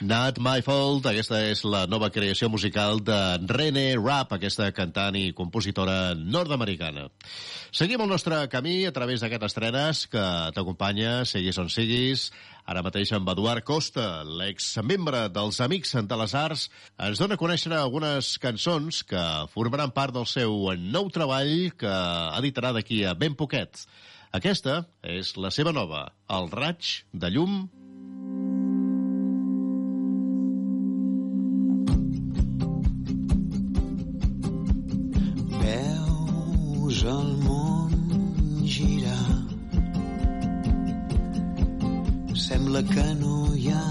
Not 0.03 0.41
My 0.43 0.65
Fault, 0.67 1.05
aquesta 1.07 1.39
és 1.47 1.61
la 1.63 1.85
nova 1.87 2.09
creació 2.11 2.49
musical 2.51 2.99
de 3.07 3.17
René 3.47 3.95
Rapp, 3.95 4.33
aquesta 4.35 4.67
cantant 4.75 5.15
i 5.15 5.29
compositora 5.39 6.17
nord-americana. 6.19 7.05
Seguim 7.71 8.03
el 8.03 8.11
nostre 8.11 8.41
camí 8.51 8.81
a 8.89 8.91
través 8.97 9.23
d'aquest 9.23 9.45
estrenes 9.47 10.01
que 10.11 10.25
t'acompanya, 10.57 11.21
siguis 11.23 11.61
on 11.63 11.71
siguis, 11.71 12.25
ara 12.67 12.83
mateix 12.83 13.13
amb 13.15 13.31
Eduard 13.31 13.63
Costa, 13.63 14.25
l'ex-membre 14.27 15.29
dels 15.31 15.61
Amics 15.63 15.95
de 15.95 16.19
les 16.19 16.35
Arts, 16.35 16.65
ens 16.99 17.23
dona 17.23 17.39
a 17.39 17.43
conèixer 17.45 17.71
algunes 17.79 18.33
cançons 18.43 19.05
que 19.07 19.23
formaran 19.55 19.95
part 19.95 20.17
del 20.19 20.27
seu 20.27 20.73
nou 20.83 21.13
treball 21.15 21.71
que 21.79 21.95
editarà 22.41 22.75
d'aquí 22.75 23.05
a 23.07 23.15
ben 23.15 23.39
poquet. 23.39 23.87
Aquesta 24.35 24.81
és 25.07 25.37
la 25.37 25.55
seva 25.55 25.71
nova, 25.71 26.09
El 26.27 26.51
raig 26.51 27.05
de 27.13 27.31
llum 27.31 27.69
El 37.11 37.31
món 37.43 38.63
girar. 38.65 39.27
Sembla 42.47 42.83
que 42.95 43.07
no 43.19 43.35
hi 43.59 43.71
ha 43.75 43.85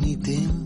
ni 0.00 0.16
temps 0.28 0.65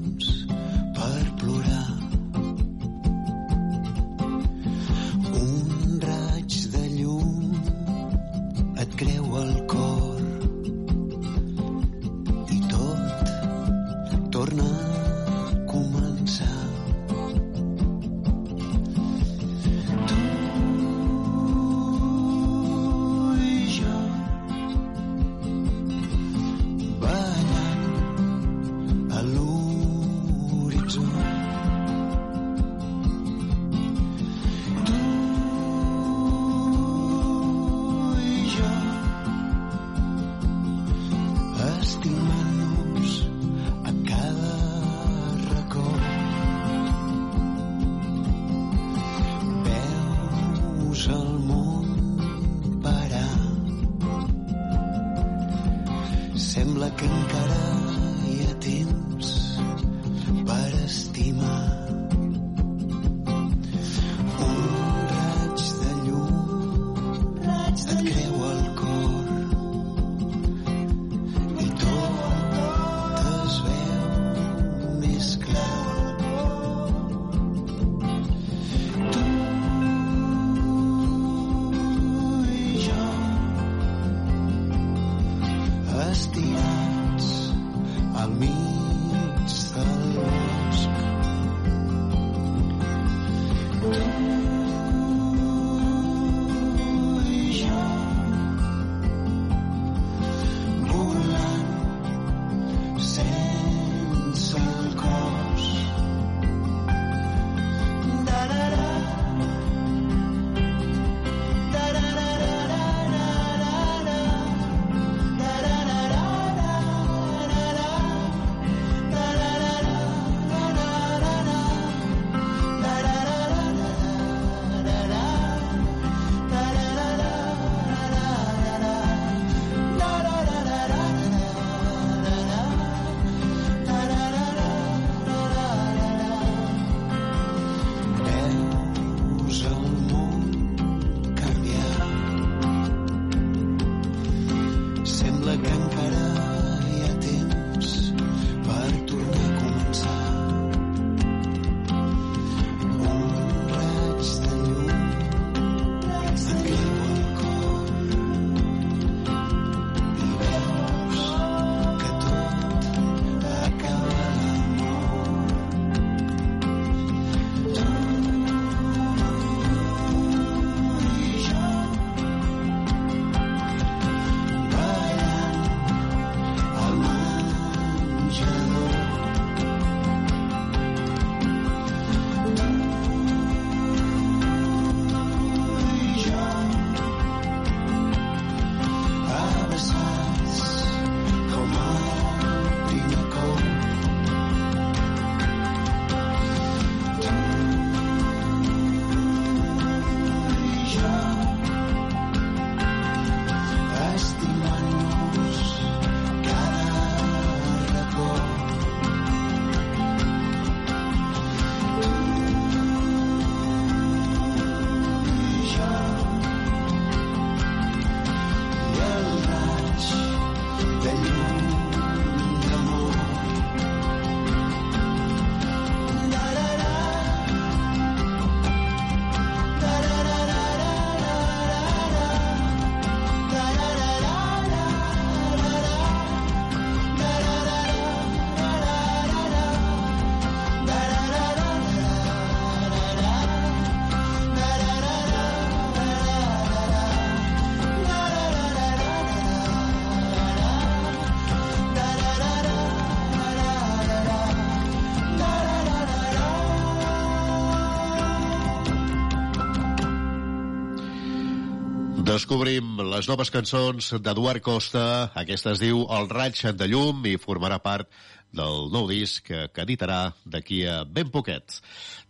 descobrim 262.51 262.97
les 263.07 263.29
noves 263.31 263.51
cançons 263.55 264.09
d'Eduard 264.19 264.59
Costa. 264.59 265.31
Aquesta 265.39 265.71
es 265.71 265.79
diu 265.79 266.01
El 266.11 266.27
raig 266.27 266.59
de 266.75 266.87
llum 266.91 267.21
i 267.31 267.37
formarà 267.39 267.77
part 267.79 268.09
del 268.51 268.89
nou 268.91 269.07
disc 269.07 269.47
que 269.47 269.85
editarà 269.85 270.33
d'aquí 270.43 270.81
a 270.83 271.05
ben 271.07 271.31
poquet. 271.31 271.77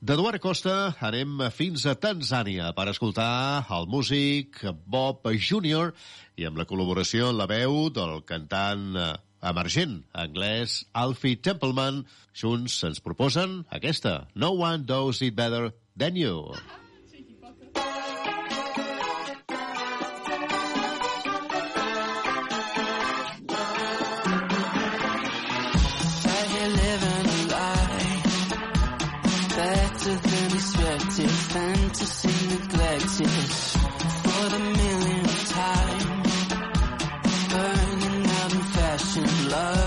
D'Eduard 0.04 0.36
Costa 0.44 0.74
anem 1.00 1.40
fins 1.56 1.86
a 1.88 1.94
Tanzània 1.96 2.74
per 2.76 2.90
escoltar 2.92 3.64
el 3.72 3.88
músic 3.88 4.60
Bob 4.84 5.24
Junior 5.40 5.94
i 6.36 6.44
amb 6.44 6.60
la 6.60 6.68
col·laboració 6.68 7.30
en 7.32 7.40
la 7.40 7.48
veu 7.48 7.88
del 7.88 8.20
cantant 8.28 9.00
emergent 9.40 10.02
anglès 10.12 10.82
Alfie 10.92 11.40
Templeman. 11.40 12.04
Junts 12.36 12.76
ens 12.84 13.00
proposen 13.00 13.62
aquesta 13.72 14.26
No 14.34 14.52
One 14.52 14.84
Does 14.84 15.24
It 15.24 15.40
Better 15.40 15.72
Than 15.96 16.20
You. 16.20 16.60
to 31.92 32.06
see 32.06 32.48
neglected 32.48 33.28
for 34.24 34.48
the 34.50 34.58
millionth 34.58 35.50
time. 35.50 36.22
Burning 37.50 38.26
out 38.26 38.52
in 38.54 38.62
fashion, 38.62 39.48
love. 39.50 39.79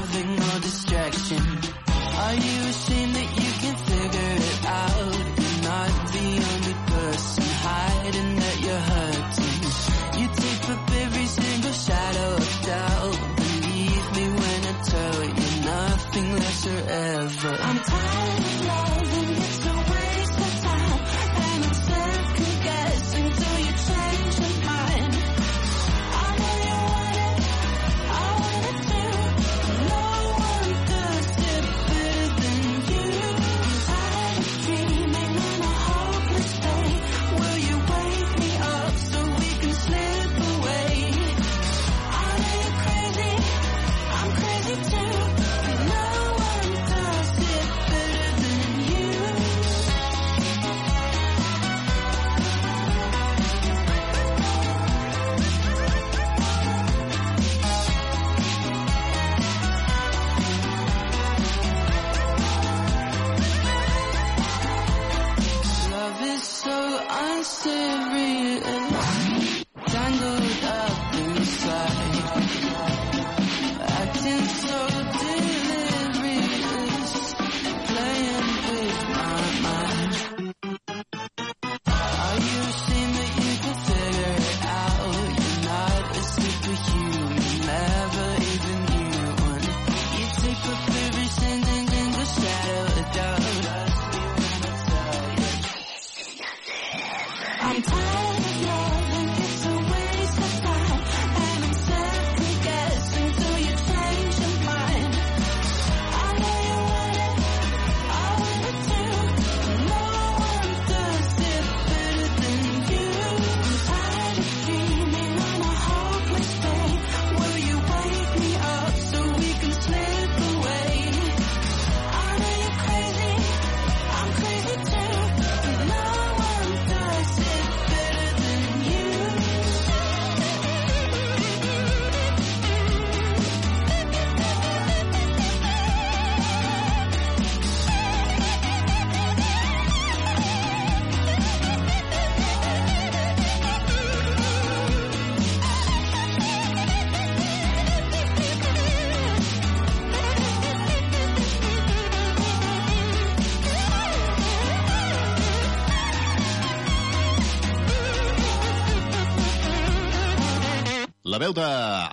veu 161.44 161.52
de 161.52 161.64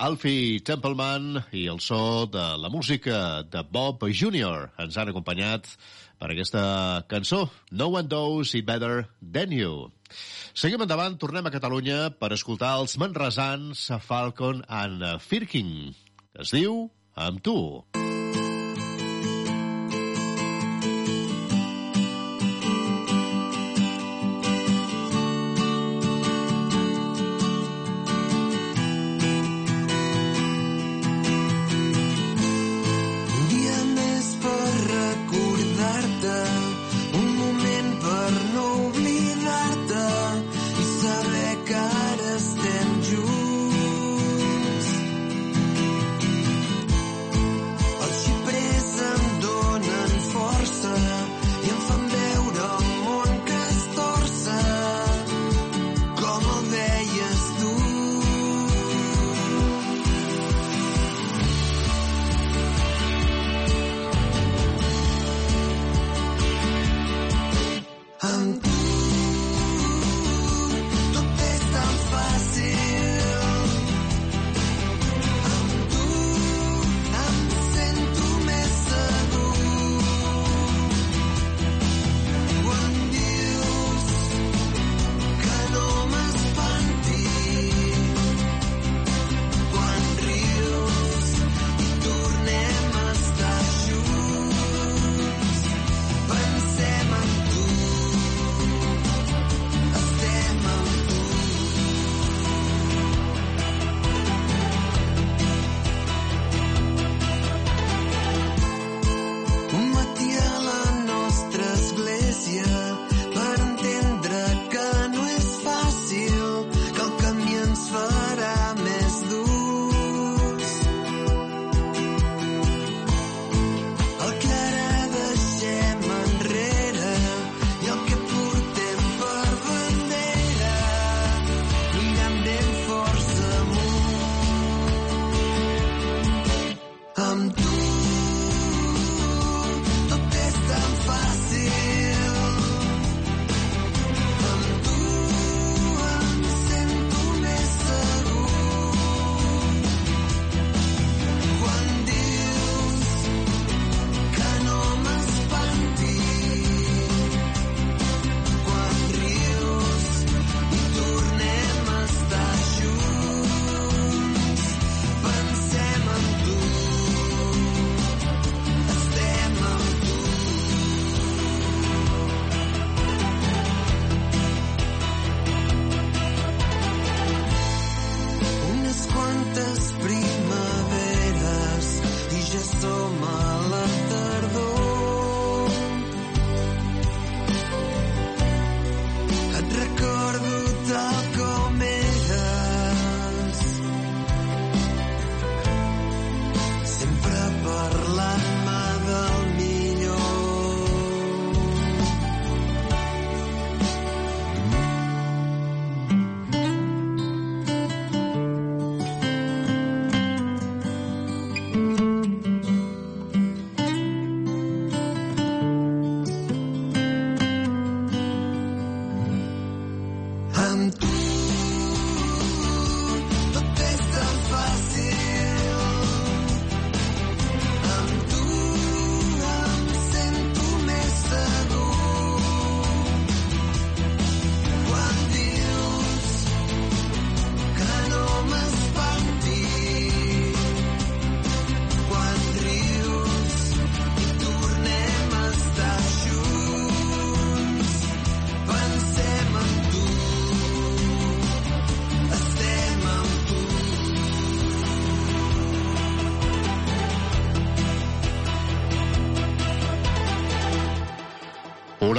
Alfie 0.03 0.59
Templeman 0.67 1.37
i 1.55 1.69
el 1.71 1.79
so 1.85 2.27
de 2.27 2.43
la 2.59 2.71
música 2.73 3.45
de 3.47 3.63
Bob 3.63 4.03
Jr. 4.03 4.73
ens 4.83 4.97
han 4.99 5.13
acompanyat 5.13 5.69
per 6.19 6.33
aquesta 6.33 7.05
cançó, 7.07 7.45
No 7.71 7.93
One 7.93 8.09
Knows 8.09 8.57
It 8.59 8.67
Better 8.67 9.07
Than 9.21 9.55
You. 9.55 9.93
Seguim 10.51 10.83
endavant, 10.83 11.15
tornem 11.15 11.47
a 11.47 11.55
Catalunya 11.55 12.11
per 12.19 12.33
escoltar 12.35 12.75
els 12.81 12.99
manresans 12.99 13.87
Falcon 14.03 14.65
and 14.67 15.07
Firkin. 15.23 15.95
Es 16.35 16.51
diu 16.57 16.89
Amb 17.15 17.39
tu. 17.45 17.59
Amb 17.61 17.93
tu. 17.95 18.00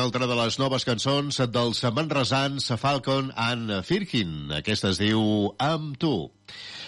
una 0.02 0.08
altra 0.08 0.26
de 0.26 0.34
les 0.34 0.56
noves 0.58 0.82
cançons 0.82 1.38
dels 1.54 1.80
manresans 1.94 2.72
Falcon 2.82 3.28
and 3.38 3.70
Firkin. 3.86 4.50
Aquesta 4.58 4.90
es 4.90 4.98
diu 4.98 5.52
Amb 5.62 6.00
tu. 6.02 6.32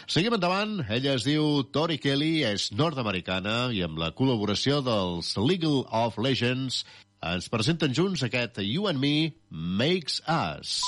Seguim 0.09 0.33
endavant. 0.33 0.79
Ella 0.89 1.13
es 1.13 1.27
diu 1.27 1.61
Tori 1.69 1.99
Kelly, 2.01 2.41
és 2.41 2.71
nord-americana 2.73 3.69
i 3.69 3.85
amb 3.85 4.01
la 4.01 4.09
col·laboració 4.17 4.81
dels 4.81 5.35
Legal 5.37 5.83
of 5.93 6.17
Legends 6.17 6.81
ens 7.21 7.53
presenten 7.53 7.93
junts 7.93 8.25
aquest 8.25 8.63
You 8.65 8.89
and 8.89 8.97
Me 9.03 9.35
Makes 9.51 10.23
Us. 10.25 10.79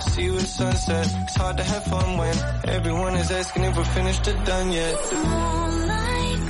See 0.00 0.24
you 0.24 0.36
at 0.36 0.42
sunset. 0.42 1.06
It's 1.22 1.34
hard 1.36 1.56
to 1.58 1.64
have 1.64 1.84
fun 1.84 2.16
when 2.18 2.36
everyone 2.68 3.14
is 3.16 3.30
asking 3.30 3.64
if 3.64 3.76
we're 3.76 3.84
finished 3.84 4.26
or 4.28 4.32
done 4.44 4.72
yet. 4.72 4.96
Moonlight 5.12 6.45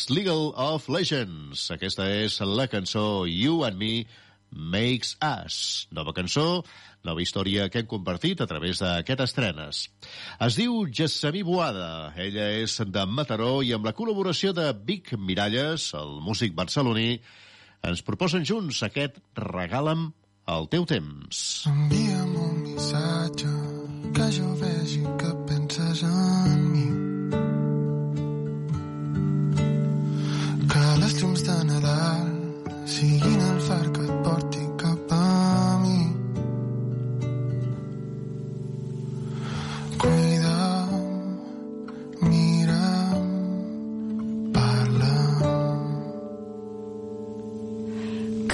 els 0.00 0.08
League 0.08 0.32
of 0.32 0.88
Legends. 0.88 1.66
Aquesta 1.74 2.06
és 2.08 2.38
la 2.40 2.64
cançó 2.72 3.26
You 3.28 3.64
and 3.66 3.76
Me 3.76 4.06
Makes 4.48 5.18
Us. 5.20 5.88
Nova 5.92 6.14
cançó, 6.16 6.62
nova 7.04 7.20
història 7.20 7.66
que 7.68 7.82
hem 7.82 7.88
compartit 7.90 8.40
a 8.40 8.46
través 8.48 8.80
d'aquest 8.80 9.20
estrenes. 9.26 9.82
Es 10.40 10.56
diu 10.56 10.86
Gessamí 10.88 11.42
Boada. 11.44 12.14
Ella 12.16 12.48
és 12.62 12.78
de 12.80 13.04
Mataró 13.04 13.60
i 13.60 13.74
amb 13.76 13.84
la 13.84 13.92
col·laboració 13.92 14.54
de 14.56 14.70
Vic 14.72 15.12
Miralles, 15.18 15.90
el 15.98 16.16
músic 16.24 16.56
barceloní, 16.56 17.18
ens 17.84 18.00
proposen 18.06 18.46
junts 18.48 18.80
aquest 18.86 19.20
Regala'm 19.36 20.08
el 20.54 20.70
teu 20.72 20.88
temps. 20.88 21.44
Envia'm 21.68 22.40
un 22.46 22.56
missatge 22.70 23.52
que 24.16 24.32
jo 24.38 24.56
vegi 24.64 25.04
que 25.20 25.36
penses 25.50 26.08
en 26.08 26.66
mi. 26.72 26.99
Que 30.70 30.82
les 31.02 31.14
llums 31.18 31.40
de 31.42 31.54
Nadal 31.66 32.28
siguin 32.86 33.40
el 33.46 33.58
far 33.66 33.86
que 33.94 34.02
et 34.06 34.16
porti 34.24 34.62
cap 34.82 35.12
a 35.16 35.18
mi. 35.82 36.00
Cuida'm, 40.02 40.92
mira'm, 42.30 43.26
parla'm. 44.54 45.84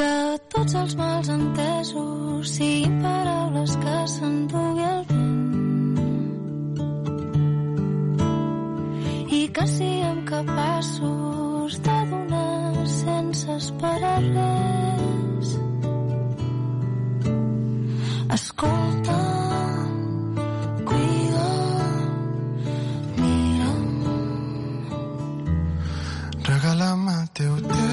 Que 0.01 0.14
tots 0.56 0.72
els 0.82 0.93
mals 1.02 1.28
entesos 1.38 2.55
siguin 2.56 2.94
paraules 3.05 3.72
que 3.84 3.97
s'endugui 4.14 4.86
el 4.93 5.02
vent 5.10 5.34
i 9.40 9.43
que 9.59 9.64
siguem 9.76 10.18
capaços 10.32 11.45
de 11.74 12.06
donar 12.10 12.86
sense 12.86 13.51
esperar 13.56 14.22
res. 14.22 15.48
Escolta, 18.36 19.18
cuida, 20.84 21.48
mira'm, 23.18 23.90
Regala'm 26.47 27.09
el 27.18 27.28
teu 27.34 27.55
temps. 27.66 27.85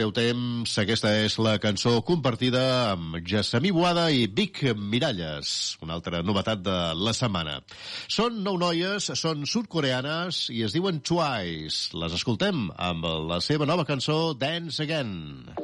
teu 0.00 0.12
temps. 0.16 0.72
Aquesta 0.80 1.10
és 1.20 1.36
la 1.42 1.58
cançó 1.60 1.98
compartida 2.06 2.62
amb 2.94 3.18
Jessamí 3.26 3.72
Boada 3.74 4.06
i 4.14 4.24
Vic 4.32 4.62
Miralles, 4.78 5.76
una 5.84 5.98
altra 5.98 6.22
novetat 6.24 6.62
de 6.64 6.76
la 6.96 7.12
setmana. 7.16 7.58
Són 8.08 8.40
nou 8.46 8.56
noies, 8.60 9.10
són 9.20 9.44
sudcoreanes 9.44 10.46
i 10.56 10.64
es 10.64 10.76
diuen 10.76 11.02
Twice. 11.04 11.92
Les 12.00 12.16
escoltem 12.16 12.70
amb 12.80 13.04
la 13.28 13.42
seva 13.44 13.68
nova 13.68 13.84
cançó 13.88 14.30
Dance 14.32 14.80
Again. 14.86 15.59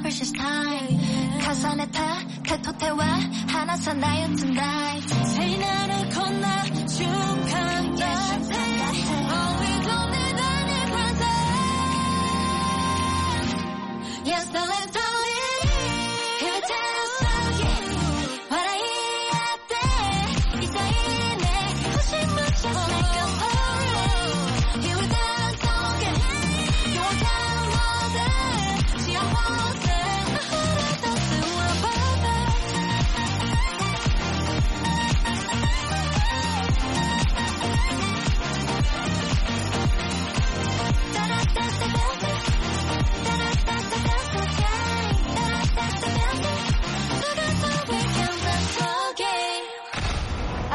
precious 0.00 0.30
time. 0.30 1.00
tonight. 4.36 5.02
we 9.60 9.70
don't 9.88 10.10
need 10.14 10.38
any 10.54 10.80
present 10.94 11.38
Yes 14.26 14.44
the 14.56 14.64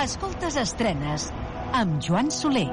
Escoltes 0.03 0.57
estrenes 0.59 1.29
amb 1.79 2.01
Joan 2.03 2.27
Soler. 2.35 2.67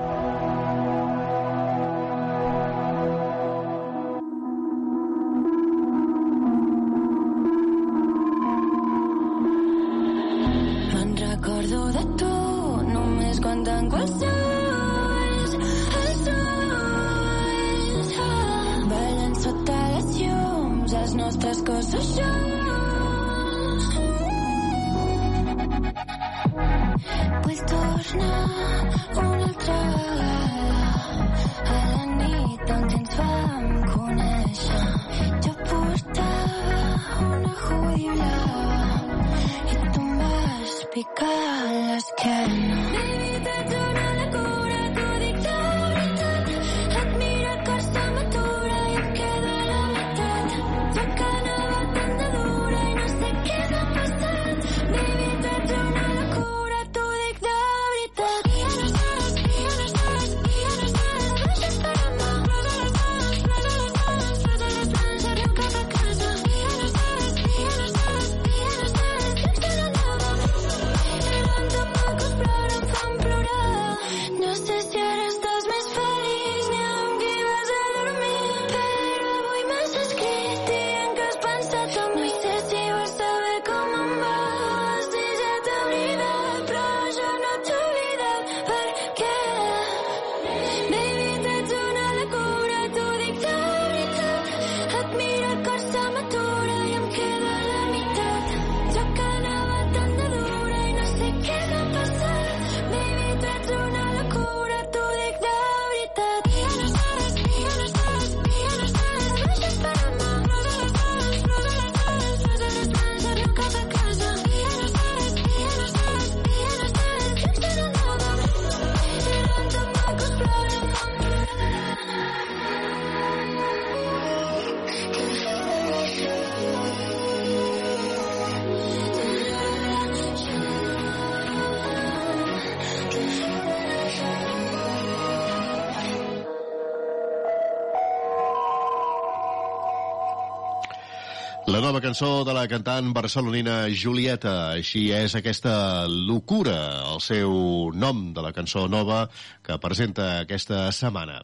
Cançó 142.00 142.44
de 142.48 142.52
la 142.56 142.62
cantant 142.68 143.10
barcelonina 143.12 143.90
Julieta. 143.92 144.72
Així 144.78 145.10
és 145.12 145.34
aquesta 145.36 146.06
locura, 146.08 146.74
el 147.12 147.20
seu 147.20 147.52
nom 147.92 148.22
de 148.34 148.42
la 148.44 148.52
cançó 148.56 148.86
nova 148.88 149.26
que 149.66 149.76
presenta 149.82 150.26
aquesta 150.40 150.86
setmana. 150.96 151.40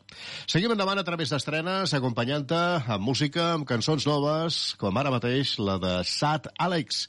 Seguim 0.48 0.72
endavant 0.72 0.98
a 0.98 1.04
través 1.04 1.32
d'estrenes, 1.32 1.92
acompanyant-te 1.96 2.60
amb 2.96 3.04
música, 3.04 3.50
amb 3.54 3.68
cançons 3.68 4.08
noves, 4.08 4.60
com 4.80 4.96
ara 4.96 5.12
mateix 5.12 5.56
la 5.60 5.76
de 5.82 5.94
Sat 6.08 6.48
Alex, 6.56 7.04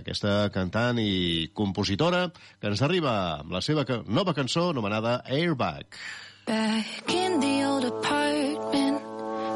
aquesta 0.00 0.50
cantant 0.54 1.00
i 1.02 1.48
compositora 1.54 2.30
que 2.32 2.72
ens 2.72 2.84
arriba 2.86 3.16
amb 3.42 3.52
la 3.56 3.64
seva 3.64 3.84
nova 4.06 4.34
cançó 4.36 4.70
anomenada 4.72 5.20
Airbag. 5.26 6.00
Back 6.46 7.12
in 7.12 7.40
the 7.40 7.56
old 7.66 7.84
apartment, 7.84 9.02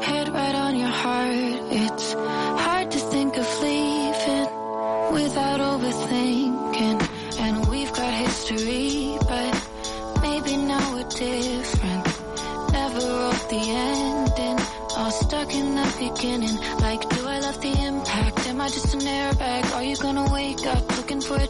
head 0.03 0.29
right 0.29 0.55
on 0.55 0.77
your 0.77 0.91
heart. 0.91 1.71
It's 1.71 2.15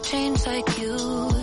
change 0.02 0.46
like 0.46 0.78
you 0.78 1.41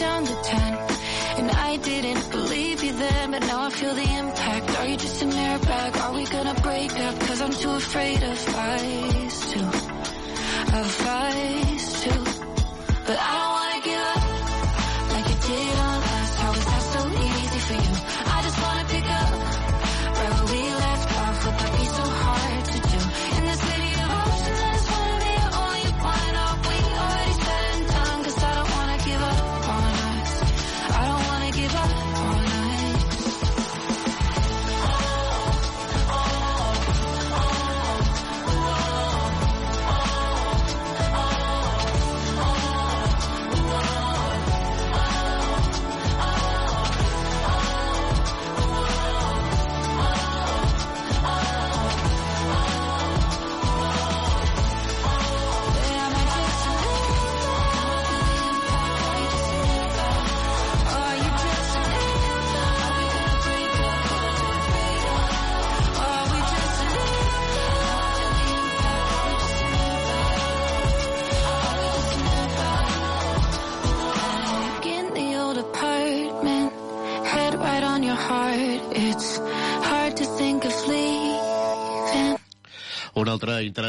down 0.00 0.24
the 0.24 0.34
10. 0.42 0.78
And 1.40 1.50
I 1.50 1.76
didn't 1.76 2.30
believe 2.30 2.82
you 2.82 2.92
then, 2.92 3.32
but 3.32 3.42
now 3.42 3.66
I 3.66 3.70
feel 3.70 3.94
the 3.94 4.02
impact. 4.02 4.29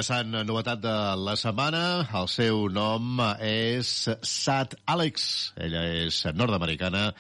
Interessant 0.02 0.34
novetat 0.50 0.80
de 0.82 0.94
la 1.22 1.36
setmana, 1.38 1.82
el 2.18 2.26
seu 2.26 2.64
nom 2.74 3.20
és 3.46 3.92
Sat 4.26 4.74
Alex. 4.90 5.28
Ella 5.62 5.84
és 6.08 6.24
nord-americana 6.34 7.12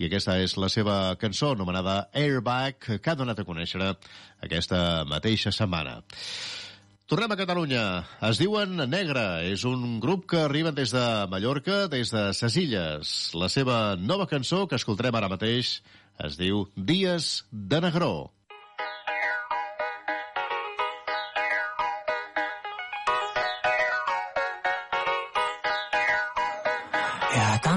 i 0.00 0.06
aquesta 0.06 0.38
és 0.40 0.54
la 0.56 0.70
seva 0.72 0.94
cançó 1.20 1.50
anomenada 1.52 2.06
Airbag, 2.16 2.88
que 3.04 3.12
ha 3.12 3.18
donat 3.20 3.42
a 3.42 3.44
conèixer 3.44 3.84
aquesta 3.84 5.04
mateixa 5.04 5.52
setmana. 5.52 5.98
Tornem 7.04 7.36
a 7.36 7.40
Catalunya. 7.42 7.84
Es 8.24 8.40
diuen 8.40 8.80
Negra. 8.88 9.42
És 9.44 9.66
un 9.68 10.00
grup 10.00 10.24
que 10.32 10.40
arriben 10.46 10.72
des 10.72 10.96
de 10.96 11.04
Mallorca, 11.28 11.82
des 11.92 12.16
de 12.16 12.30
ses 12.32 12.56
illes. 12.56 13.16
La 13.36 13.52
seva 13.52 13.82
nova 14.00 14.24
cançó, 14.30 14.64
que 14.64 14.80
escoltarem 14.80 15.20
ara 15.20 15.28
mateix, 15.28 15.82
es 16.24 16.40
diu 16.40 16.64
Dies 16.76 17.42
de 17.52 17.84
Negró. 17.84 18.14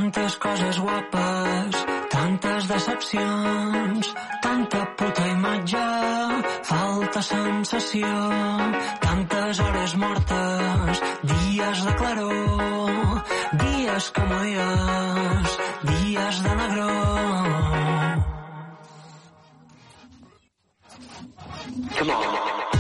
Tantes 0.06 0.38
coses 0.38 0.78
guapes, 0.78 1.76
tantes 2.12 2.68
decepcions, 2.68 4.14
tanta 4.42 4.86
puta 4.98 5.24
imatge, 5.28 5.88
falta 6.62 7.22
sensació, 7.26 8.12
tantes 9.02 9.60
hores 9.66 9.96
mortes, 9.96 11.02
dies 11.32 11.84
de 11.88 11.96
claror, 12.04 13.24
dies 13.64 14.12
com 14.14 14.38
dies, 14.44 15.58
dies 15.90 16.44
de 16.46 16.56
negró. 16.62 16.94
Come 21.98 22.12
on. 22.12 22.75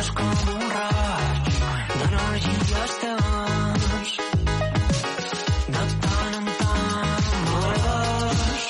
Mires 0.00 0.10
com 0.12 0.24
un 0.24 0.68
raig 0.74 1.48
d'energies 1.98 2.92
teves. 3.00 4.10
De 5.74 5.82
tant 6.04 6.34
en 6.38 6.46
tant 6.60 7.26
m'eleves, 7.48 8.62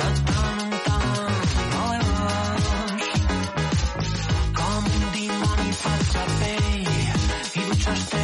de 0.00 0.08
tant 0.30 0.62
en. 0.62 1.04
Com 4.60 4.82
un 4.94 5.04
dimoni 5.16 5.70
faig 5.82 6.16
a 6.22 6.26
pell 6.38 6.88
i 6.88 7.68
duig 7.68 8.17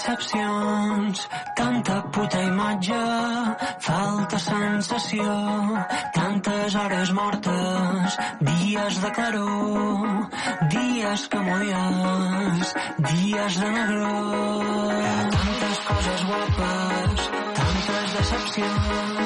decepcions, 0.00 1.28
tanta 1.56 2.00
puta 2.12 2.40
imatge, 2.40 3.00
falta 3.84 4.38
sensació, 4.38 5.26
tantes 6.14 6.74
hores 6.74 7.12
mortes, 7.12 8.16
dies 8.40 9.00
de 9.02 9.10
claror, 9.18 10.08
dies 10.72 11.28
que 11.28 11.40
mulles, 11.50 12.74
dies 13.10 13.60
de 13.60 13.70
negró. 13.76 14.14
Tantes 15.36 15.84
coses 15.90 16.24
guapes, 16.30 17.30
tantes 17.60 18.16
decepcions, 18.18 19.19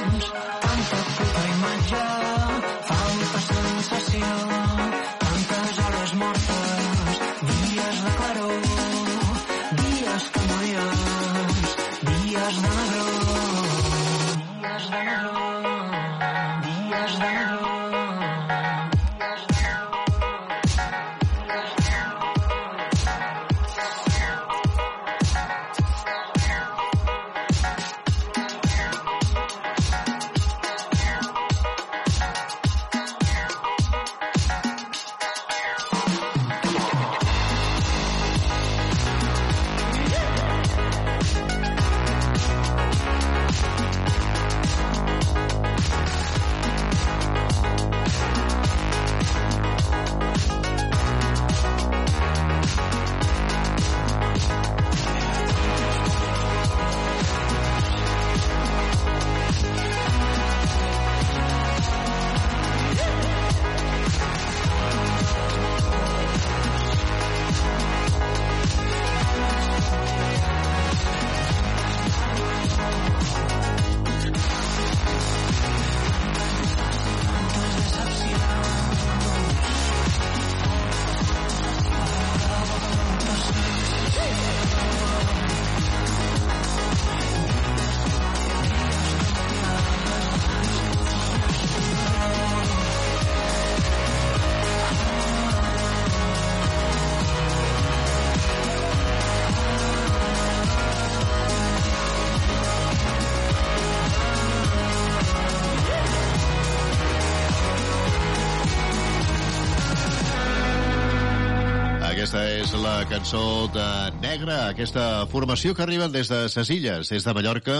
cançó 113.14 113.68
de 113.70 113.84
Negre, 114.18 114.54
aquesta 114.72 115.22
formació 115.30 115.70
que 115.70 115.84
arriben 115.84 116.10
des 116.10 116.26
de 116.32 116.48
ses 116.50 116.70
illes, 116.74 117.12
des 117.12 117.22
de 117.22 117.34
Mallorca, 117.36 117.76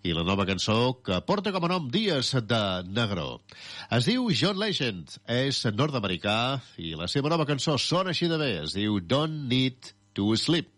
i 0.00 0.14
la 0.16 0.24
nova 0.24 0.46
cançó 0.48 0.94
que 1.04 1.18
porta 1.28 1.52
com 1.52 1.66
a 1.66 1.70
nom 1.74 1.90
Dies 1.92 2.30
de 2.48 2.62
Negró. 2.88 3.42
Es 3.92 4.08
diu 4.08 4.30
John 4.32 4.56
Legend, 4.62 5.12
és 5.28 5.60
nord-americà, 5.76 6.36
i 6.80 6.94
la 6.96 7.10
seva 7.12 7.28
nova 7.28 7.44
cançó 7.44 7.76
sona 7.76 8.16
així 8.16 8.30
de 8.32 8.40
bé, 8.40 8.52
es 8.62 8.72
diu 8.72 8.96
Don't 9.04 9.44
Need 9.52 9.92
to 10.16 10.32
Sleep. 10.40 10.72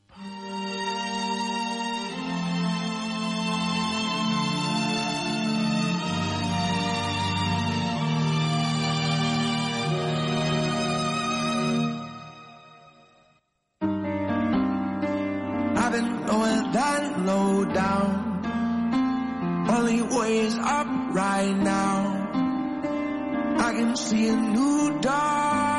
Only 19.77 20.03
way 20.03 20.39
is 20.39 20.57
up 20.57 20.87
right 20.87 21.53
now. 21.53 22.31
I 23.59 23.73
can 23.73 23.97
see 23.97 24.29
a 24.29 24.37
new 24.37 25.01
dawning. 25.01 25.74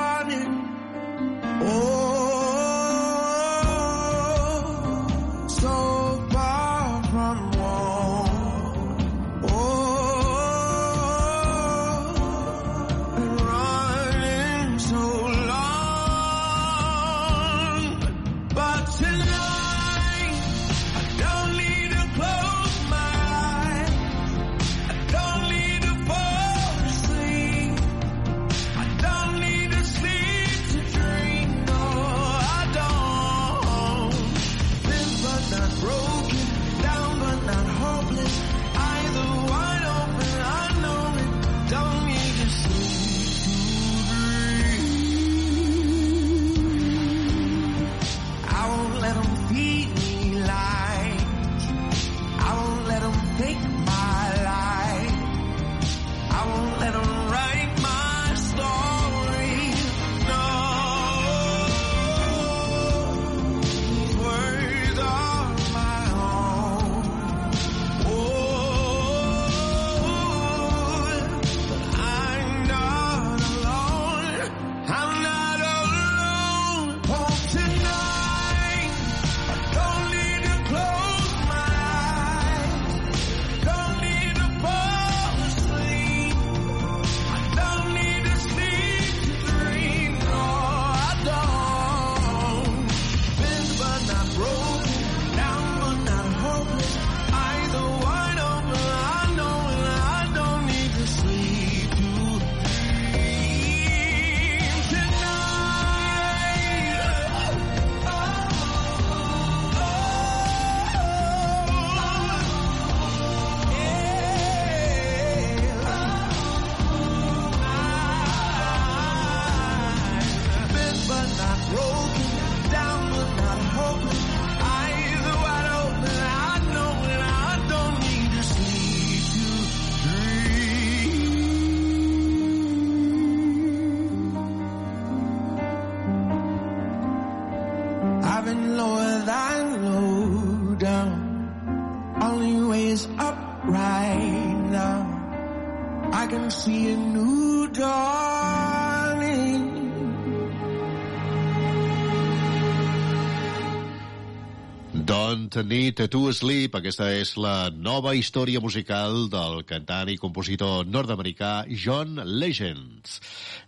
Don't 155.55 155.69
Need 155.69 156.09
to 156.11 156.33
Sleep. 156.35 156.73
Aquesta 156.75 157.05
és 157.15 157.29
la 157.39 157.69
nova 157.71 158.11
història 158.11 158.59
musical 158.59 159.29
del 159.31 159.61
cantant 159.63 160.11
i 160.11 160.17
compositor 160.19 160.83
nord-americà 160.83 161.63
John 161.71 162.19
Legends. 162.27 163.21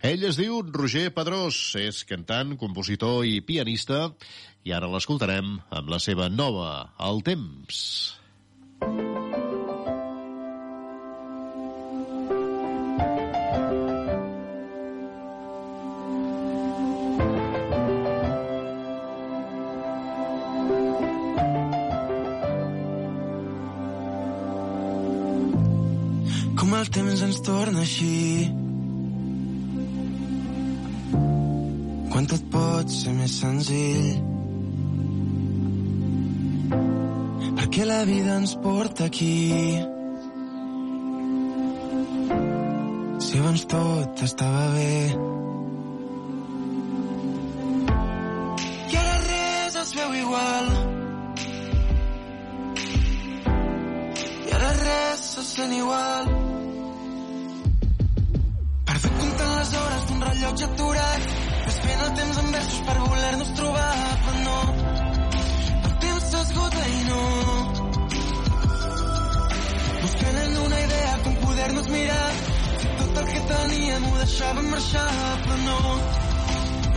Ell 0.04 0.26
es 0.28 0.36
diu 0.36 0.60
Roger 0.68 1.08
Pedrós, 1.16 1.56
és 1.80 2.04
cantant, 2.04 2.58
compositor 2.60 3.24
i 3.24 3.40
pianista, 3.40 4.10
i 4.68 4.76
ara 4.76 4.90
l'escoltarem 4.92 5.54
amb 5.72 5.88
la 5.88 6.02
seva 6.02 6.28
nova, 6.28 6.90
El 7.08 7.24
Temps. 7.24 7.80
Com 8.84 9.17
senzill 33.68 34.24
perquè 37.58 37.84
la 37.84 38.04
vida 38.04 38.36
ens 38.40 38.54
porta 38.62 39.04
aquí? 39.04 39.78
Si 43.20 43.38
abans 43.38 43.64
tot 43.68 44.22
estava 44.24 44.68
bé. 44.72 44.98
I 48.88 48.96
ara 49.02 49.16
res 49.26 49.76
es 49.82 49.90
veu 49.98 50.14
igual. 50.22 50.70
I 54.46 54.56
ara 54.60 54.72
res 54.80 55.26
se 55.34 55.44
sent 55.50 55.76
igual. 55.82 56.32
Perdut 58.88 59.20
comptant 59.20 59.54
les 59.58 59.76
hores 59.82 60.08
d'un 60.08 60.26
rellotge 60.30 60.70
aturat 60.72 61.47
desfent 61.78 62.00
el 62.04 62.14
temps 62.14 62.38
en 62.38 62.52
versos 62.52 62.80
per 62.86 62.96
voler-nos 62.98 63.50
trobar 63.58 63.92
però 64.24 64.34
no 64.44 64.58
el 65.88 65.94
temps 66.04 66.24
s'esgota 66.32 66.86
i 66.88 67.02
no. 67.08 67.22
Buscant 70.02 70.38
en 70.44 70.56
una 70.64 70.80
idea 70.86 71.12
com 71.24 71.36
poder-nos 71.42 71.88
mirar. 71.92 72.30
Si 72.78 72.88
tot 73.00 73.20
el 73.22 73.28
que 73.32 73.44
teníem 73.52 74.08
ho 74.08 74.16
deixàvem 74.22 74.70
marxar 74.72 75.06
però 75.44 75.60
no. 75.66 75.78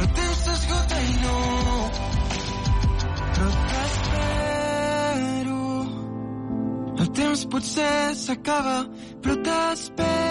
El 0.02 0.12
temps 0.20 0.44
s'esgota 0.48 1.04
i 1.12 1.14
no. 1.22 1.38
Però 3.22 3.54
t'espero 3.70 5.62
el 7.02 7.10
temps 7.18 7.48
potser 7.50 7.96
s'acaba, 8.26 8.78
però 9.24 9.40
t'espero. 9.48 10.31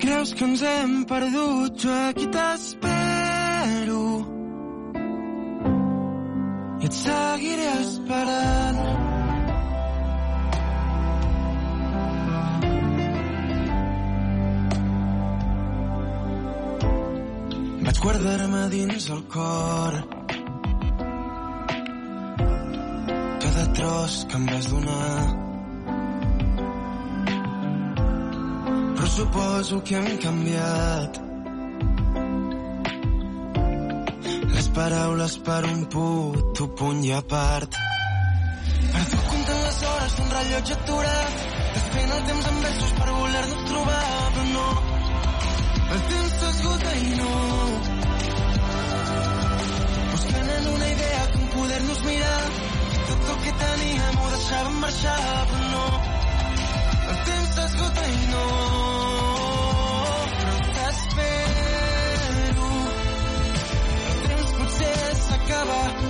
Creus 0.00 0.32
que 0.32 0.44
ens 0.44 0.62
hem 0.62 0.92
perdut, 1.04 1.76
jo 1.82 1.96
aquí 2.08 2.26
t'espero. 2.34 4.04
I 6.80 6.86
et 6.88 6.96
seguiré 6.96 7.66
esperant. 7.80 8.80
Vaig 17.84 18.00
guardar-me 18.06 18.64
dins 18.72 19.10
el 19.18 19.22
cor 19.36 20.00
cada 23.44 23.72
tros 23.76 24.26
que 24.28 24.36
em 24.36 24.46
vas 24.46 24.66
donar. 24.72 25.39
Suposo 29.10 29.82
que 29.82 29.96
han 29.96 30.18
canviat 30.22 31.18
les 34.54 34.68
paraules 34.76 35.34
per 35.46 35.62
un 35.70 35.80
puto 35.94 36.68
punt 36.78 37.00
i 37.08 37.10
a 37.16 37.22
part. 37.32 37.78
Perdut 38.92 39.24
comptant 39.30 39.62
les 39.64 39.80
hores 39.88 40.14
d'un 40.18 40.30
rellotge 40.36 40.76
aturat, 40.76 41.42
desfent 41.74 42.14
el 42.18 42.22
temps 42.28 42.48
en 42.52 42.62
versos 42.66 42.94
per 43.00 43.08
voler-nos 43.16 43.66
trobar, 43.72 44.06
però 44.36 44.46
no, 44.52 44.68
el 45.96 46.06
temps 46.12 46.38
s'esgota 46.44 46.94
i 47.02 47.12
no. 47.18 47.34
Buscant 50.14 50.54
en 50.60 50.72
una 50.76 50.94
idea 50.94 51.26
com 51.34 51.52
poder-nos 51.58 52.06
mirar, 52.06 52.40
tot 53.10 53.28
el 53.34 53.44
que 53.44 53.58
teníem 53.66 54.24
ho 54.24 54.32
deixàvem 54.38 54.82
marxar, 54.86 55.20
però 55.52 55.68
no. 55.74 56.19
El 65.80 66.09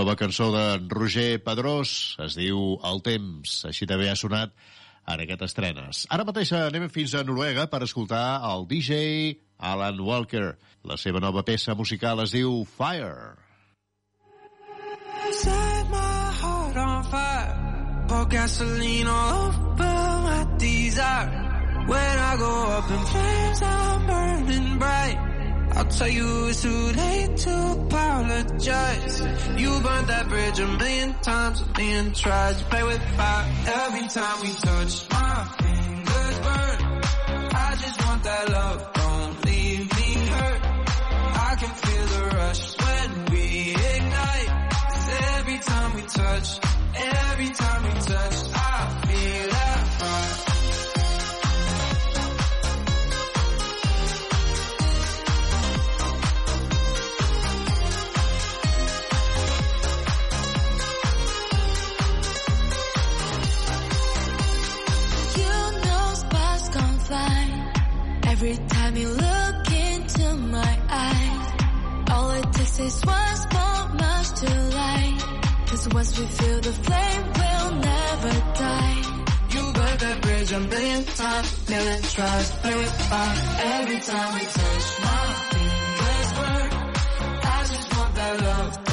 nova 0.00 0.16
cançó 0.16 0.48
de 0.48 0.80
Roger 0.88 1.42
Pedrós 1.44 1.90
es 2.24 2.32
diu 2.38 2.78
El 2.88 3.02
temps, 3.04 3.58
així 3.68 3.84
també 3.84 4.06
ha 4.08 4.16
sonat 4.16 4.54
en 5.04 5.20
aquest 5.26 5.42
estrenes. 5.44 6.06
Ara 6.08 6.24
mateix 6.24 6.54
anem 6.56 6.86
fins 6.88 7.12
a 7.12 7.20
Noruega 7.26 7.66
per 7.68 7.82
escoltar 7.84 8.40
el 8.48 8.64
DJ 8.70 9.34
Alan 9.58 10.00
Walker. 10.00 10.54
La 10.88 10.96
seva 10.96 11.20
nova 11.20 11.44
peça 11.44 11.76
musical 11.76 12.24
es 12.24 12.32
diu 12.32 12.62
Fire. 12.78 13.36
Set 15.42 15.92
my 15.92 16.32
heart 16.40 16.80
on 16.80 17.04
fire. 17.12 18.06
Pour 18.08 18.24
gasoline 18.32 19.06
all 19.06 19.50
over 19.50 20.00
my 20.24 20.40
desire. 20.56 21.84
When 21.92 22.18
I 22.30 22.36
go 22.40 22.54
up 22.78 22.90
in 22.90 23.04
flames, 23.12 23.62
I'm 23.62 24.06
burning 24.06 24.78
bright. 24.78 25.29
I'll 25.80 25.86
tell 25.86 26.08
you 26.08 26.46
it's 26.48 26.60
too 26.60 26.68
late 26.92 27.36
to 27.38 27.54
apologize. 27.86 29.20
You 29.56 29.70
burned 29.80 30.08
that 30.08 30.28
bridge 30.28 30.58
a 30.60 30.66
million 30.66 31.14
times, 31.22 31.62
a 31.62 31.66
million 31.78 32.12
tries. 32.12 32.62
Play 32.64 32.82
with 32.82 33.02
fire 33.16 33.46
every 33.86 34.06
time 34.08 34.40
we 34.42 34.52
touch. 34.68 34.92
My 35.10 35.34
fingers 35.58 36.38
burn. 36.44 36.78
I 37.66 37.76
just 37.80 37.98
want 38.06 38.22
that 38.24 38.48
love. 38.50 38.90
Don't 38.92 39.44
leave 39.46 39.84
me 39.96 40.10
hurt. 40.36 40.60
I 41.48 41.54
can 41.60 41.72
feel 41.82 42.06
the 42.14 42.36
rush 42.36 42.62
when 42.84 43.24
we 43.32 43.44
ignite. 43.96 44.50
'Cause 44.70 45.08
every 45.38 45.58
time 45.70 45.94
we 45.96 46.02
touch, 46.02 46.48
every 46.94 47.50
time 47.62 47.82
we 47.84 47.92
touch, 48.12 48.36
I 48.68 48.69
every 68.42 68.56
time 68.68 68.96
you 68.96 69.08
look 69.08 69.70
into 69.70 70.34
my 70.34 70.78
eyes. 70.88 72.10
All 72.10 72.30
it 72.30 72.52
takes 72.54 72.80
is 72.80 73.04
one 73.04 73.36
small 73.36 73.88
match 74.00 74.28
to 74.40 74.50
light. 74.78 75.18
Cause 75.66 75.88
once 75.92 76.18
we 76.18 76.24
feel 76.24 76.60
the 76.60 76.72
flame, 76.72 77.24
we'll 77.38 77.74
never 77.90 78.34
die. 78.64 79.02
You 79.50 79.62
burn 79.74 79.96
that 80.04 80.18
bridge 80.22 80.52
a 80.52 80.60
million 80.60 81.04
times, 81.04 81.68
million 81.68 82.02
tries. 82.02 82.48
With 82.64 83.00
fire 83.10 83.36
every 83.76 84.00
time 84.00 84.34
we 84.34 84.44
touch. 84.56 84.86
My 85.04 85.26
fingers 85.50 86.30
burn. 86.38 86.70
I 87.42 87.58
just 87.68 87.96
want 87.96 88.14
that 88.14 88.40
love. 88.40 88.89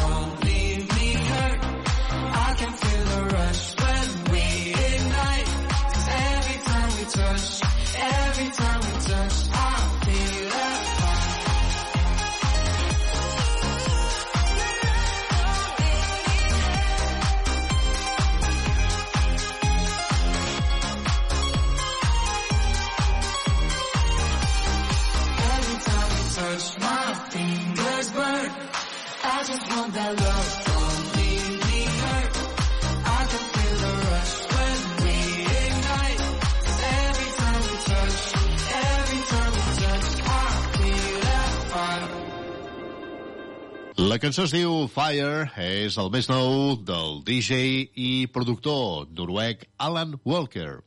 La 44.18 44.22
cançó 44.23 44.48
es 44.48 44.53
diu 44.56 44.88
Fire, 44.89 45.44
és 45.61 45.94
el 46.02 46.07
més 46.10 46.26
nou 46.26 46.72
del 46.81 47.19
DJ 47.27 47.84
i 48.02 48.07
productor 48.34 49.06
noruec 49.14 49.68
Alan 49.77 50.15
Walker. 50.26 50.80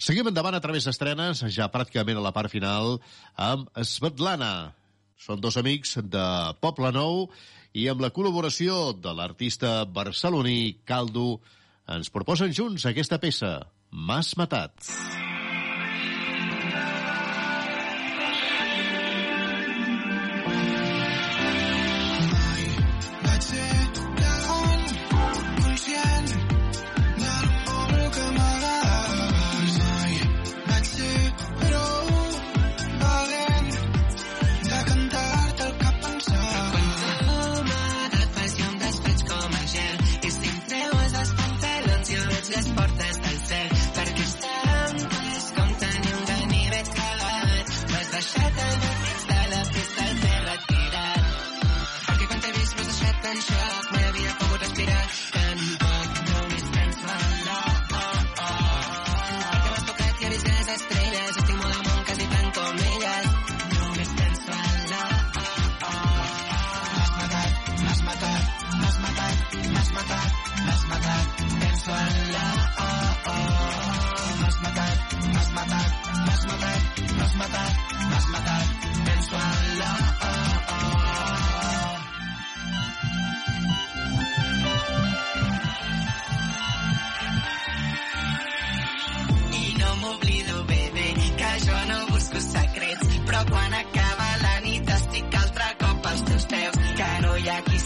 Seguim 0.00 0.30
endavant 0.30 0.56
a 0.56 0.62
través 0.64 0.86
d'estrenes, 0.88 1.42
ja 1.52 1.68
pràcticament 1.68 2.16
a 2.16 2.24
la 2.24 2.32
part 2.32 2.48
final, 2.48 2.96
amb 3.36 3.68
Svetlana. 3.84 4.72
Són 5.20 5.44
dos 5.44 5.60
amics 5.60 5.98
de 6.00 6.24
Poble 6.64 6.88
Nou 6.96 7.26
i 7.76 7.84
amb 7.92 8.00
la 8.00 8.14
col·laboració 8.16 8.94
de 8.96 9.12
l'artista 9.12 9.82
barceloní 9.84 10.78
Caldo 10.88 11.34
ens 11.84 12.08
proposen 12.08 12.56
junts 12.56 12.88
aquesta 12.88 13.20
peça, 13.20 13.58
M'has 13.92 14.32
matat. 14.40 14.88
Vaig 14.88 15.39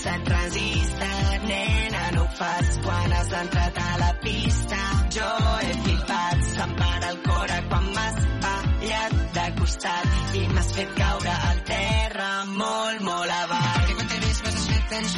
se't 0.05 0.29
resista, 0.29 1.11
nena, 1.49 2.03
no 2.15 2.25
ho 2.25 2.29
fas 2.39 2.79
quan 2.85 3.13
has 3.13 3.31
entrat 3.41 3.79
a 3.85 3.93
la 4.03 4.13
pista. 4.25 4.81
Jo 5.17 5.31
he 5.63 5.73
flipat, 5.85 6.43
se'm 6.57 6.75
para 6.81 7.09
el 7.13 7.19
cor 7.29 7.55
quan 7.71 7.87
m'has 7.95 8.19
ballat 8.45 9.17
de 9.39 9.47
costat 9.61 10.37
i 10.43 10.45
m'has 10.53 10.71
fet 10.77 10.95
caure 11.01 11.35
al 11.51 11.65
terra 11.73 12.31
molt, 12.61 13.01
molt 13.09 13.37
avall. 13.41 13.81
Perquè 13.81 13.99
quan 14.01 14.13
t'he 14.13 14.23
vist 14.27 14.45
m'has 14.45 14.61
deixat 14.61 14.97
en 15.01 15.11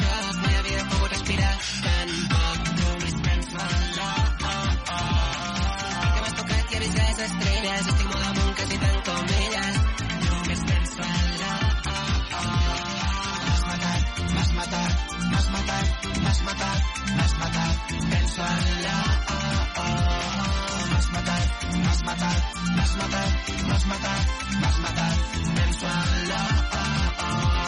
matat, 16.57 16.81
m'has 17.15 17.33
matat. 17.39 17.75
Penso 18.09 18.41
en 18.41 18.81
la 18.83 18.97
oh, 19.29 19.79
oh. 19.81 20.87
M'has 20.91 21.07
matat, 21.13 21.47
m'has 21.83 22.01
matat, 22.07 22.41
m'has 22.75 22.93
matat, 22.99 23.31
m'has 23.67 23.85
matat, 23.91 24.25
m'has 24.61 24.77
matat. 24.83 25.17
Penso 25.55 25.87
en 25.87 26.29
la 26.29 26.43
oh, 26.73 27.27
oh. 27.27 27.67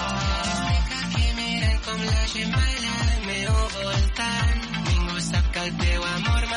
Estic 0.99 1.85
com 1.85 1.99
la 2.09 2.21
gent 2.33 2.55
al 2.61 3.13
meu 3.29 3.53
voltant. 3.77 4.59
Ningú 4.89 5.19
sap 5.29 5.51
que 5.53 5.65
el 5.67 5.77
teu 5.83 6.07
amor 6.15 6.48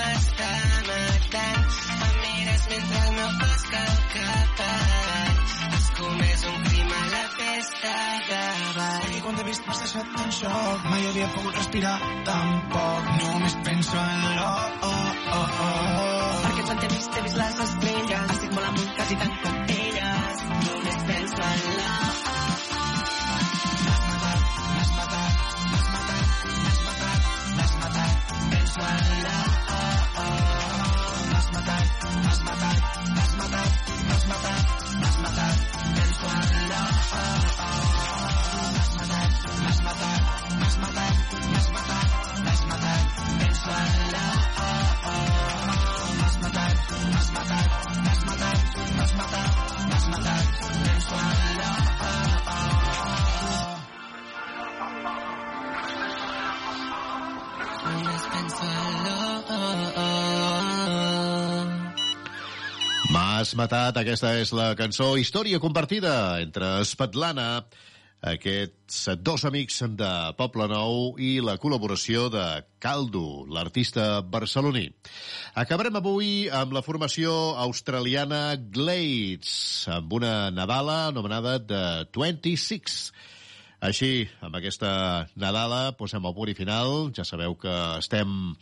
quan 9.33 9.41
t'he 9.41 9.49
vist 9.49 9.67
m'has 9.67 9.79
deixat 9.83 10.09
en 10.23 10.33
xoc, 10.37 10.83
mai 10.93 11.05
havia 11.09 11.29
pogut 11.35 11.55
respirar 11.57 11.95
tampoc. 12.27 13.07
Només 13.21 13.55
penso 13.69 13.97
en 13.97 14.25
la 14.37 14.49
oh, 14.89 15.13
oh, 15.37 15.63
oh. 15.67 16.35
Perquè 16.45 16.65
quan 16.69 16.83
t'he 16.83 16.91
vist, 16.93 17.17
he 17.17 17.23
vist 17.27 17.39
les 17.41 17.63
estrelles. 17.67 18.35
Estic 18.37 18.53
molt 18.57 18.69
amunt, 18.71 18.91
quasi 18.99 19.19
tant 19.23 19.39
com 19.45 19.57
elles. 19.77 20.43
Només 20.67 20.99
penso 21.13 21.47
en 21.49 21.65
la 21.79 21.93
M'has 23.83 24.03
matat, 24.09 24.43
m'has 24.75 24.93
matat, 24.99 25.23
m'has. 27.57 28.19
Penso 28.53 28.91
en 28.91 29.42
Matat, 63.59 63.97
aquesta 64.01 64.31
és 64.41 64.51
la 64.57 64.73
cançó 64.79 65.13
Història 65.21 65.59
compartida 65.61 66.13
entre 66.41 66.69
Svetlana, 66.89 67.65
aquests 68.23 69.11
dos 69.21 69.45
amics 69.45 69.81
de 69.99 70.11
Poble 70.39 70.69
Nou 70.71 71.19
i 71.21 71.35
la 71.45 71.59
col·laboració 71.61 72.29
de 72.33 72.45
Caldo, 72.81 73.45
l'artista 73.51 74.23
barceloní. 74.23 74.87
Acabarem 75.59 75.99
avui 76.01 76.47
amb 76.49 76.73
la 76.77 76.85
formació 76.87 77.35
australiana 77.67 78.55
Glades, 78.57 79.89
amb 79.91 80.17
una 80.21 80.51
Nadala 80.55 80.99
anomenada 81.11 81.59
The 81.61 81.85
26. 82.15 82.99
Així, 83.83 84.29
amb 84.41 84.55
aquesta 84.61 84.93
Nadala, 85.35 85.89
posem 85.99 86.23
el 86.25 86.37
punt 86.37 86.53
i 86.53 86.55
final. 86.55 87.11
Ja 87.17 87.27
sabeu 87.27 87.57
que 87.59 87.73
estem 87.99 88.53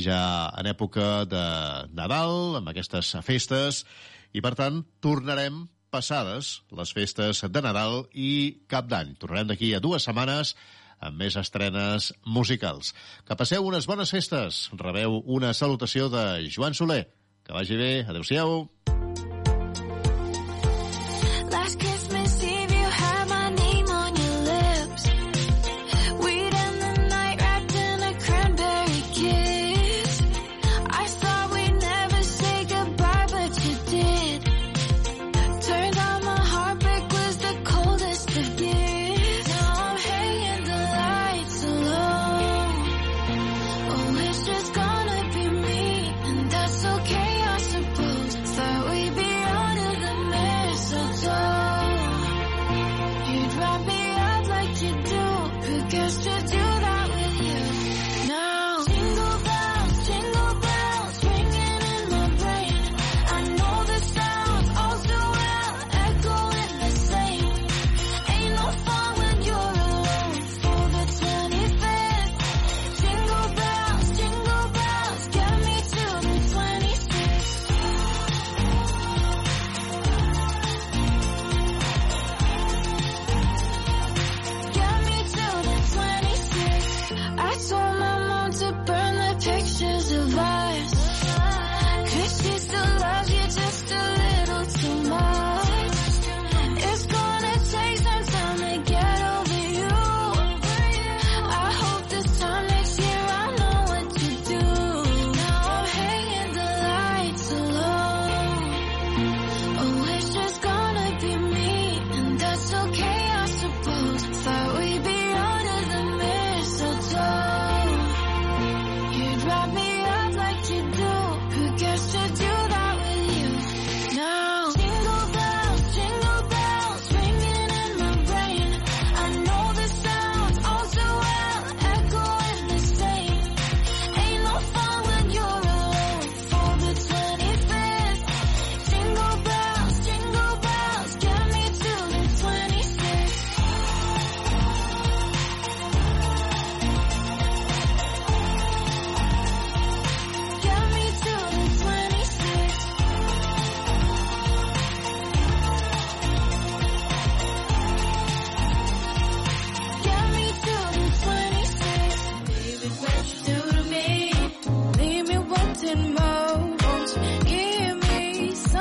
ja 0.00 0.22
en 0.56 0.70
època 0.70 1.26
de 1.28 1.44
Nadal, 1.92 2.56
amb 2.62 2.72
aquestes 2.72 3.12
festes, 3.26 3.84
i 4.32 4.42
per 4.44 4.54
tant 4.58 4.82
tornarem 5.04 5.64
passades 5.90 6.60
les 6.76 6.92
festes 6.94 7.42
de 7.42 7.62
Nadal 7.64 8.04
i 8.14 8.62
Cap 8.70 8.86
d'Any. 8.90 9.16
Tornarem 9.22 9.50
d'aquí 9.50 9.72
a 9.74 9.82
dues 9.82 10.06
setmanes 10.06 10.54
amb 11.00 11.18
més 11.18 11.36
estrenes 11.40 12.12
musicals. 12.26 12.94
Que 13.26 13.38
passeu 13.40 13.66
unes 13.66 13.88
bones 13.90 14.12
festes. 14.14 14.68
Rebeu 14.76 15.22
una 15.26 15.54
salutació 15.56 16.08
de 16.12 16.24
Joan 16.52 16.76
Soler. 16.76 17.04
Que 17.46 17.56
vagi 17.56 17.80
bé. 17.80 17.92
Adéu-siau. 18.06 18.68
Last 18.84 18.99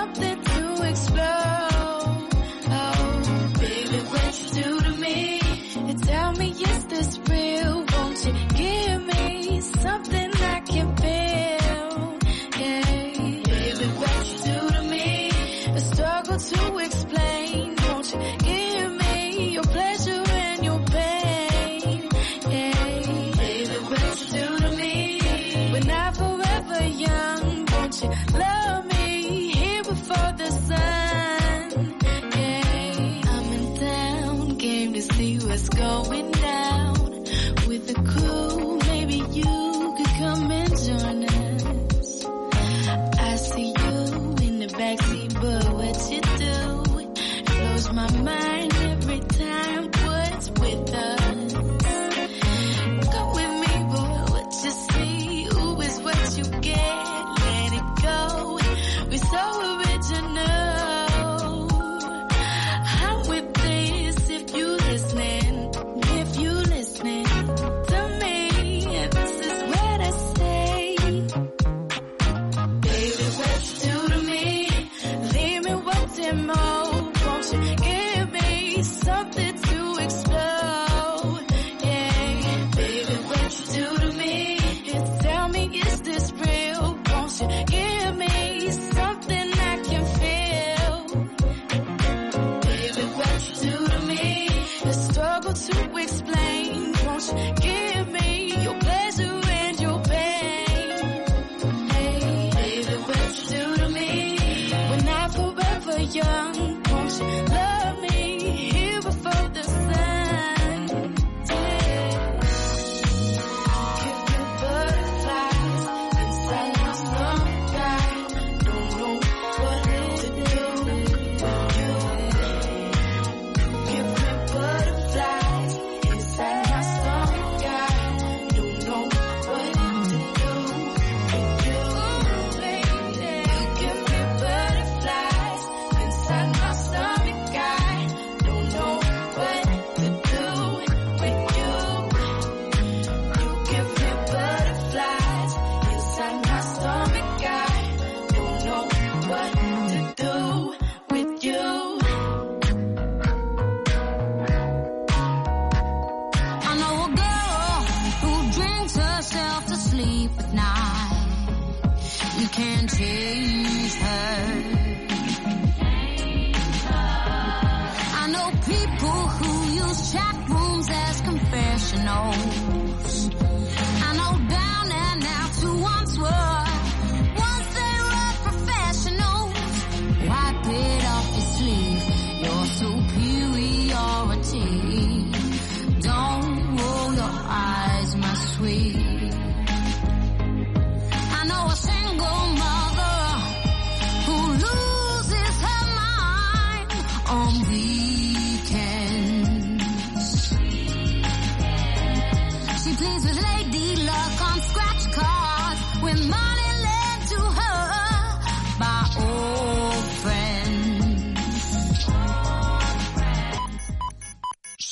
up 0.10 0.16
the 0.16 0.49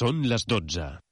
Són 0.08 0.22
les 0.32 0.46
12. 0.52 1.07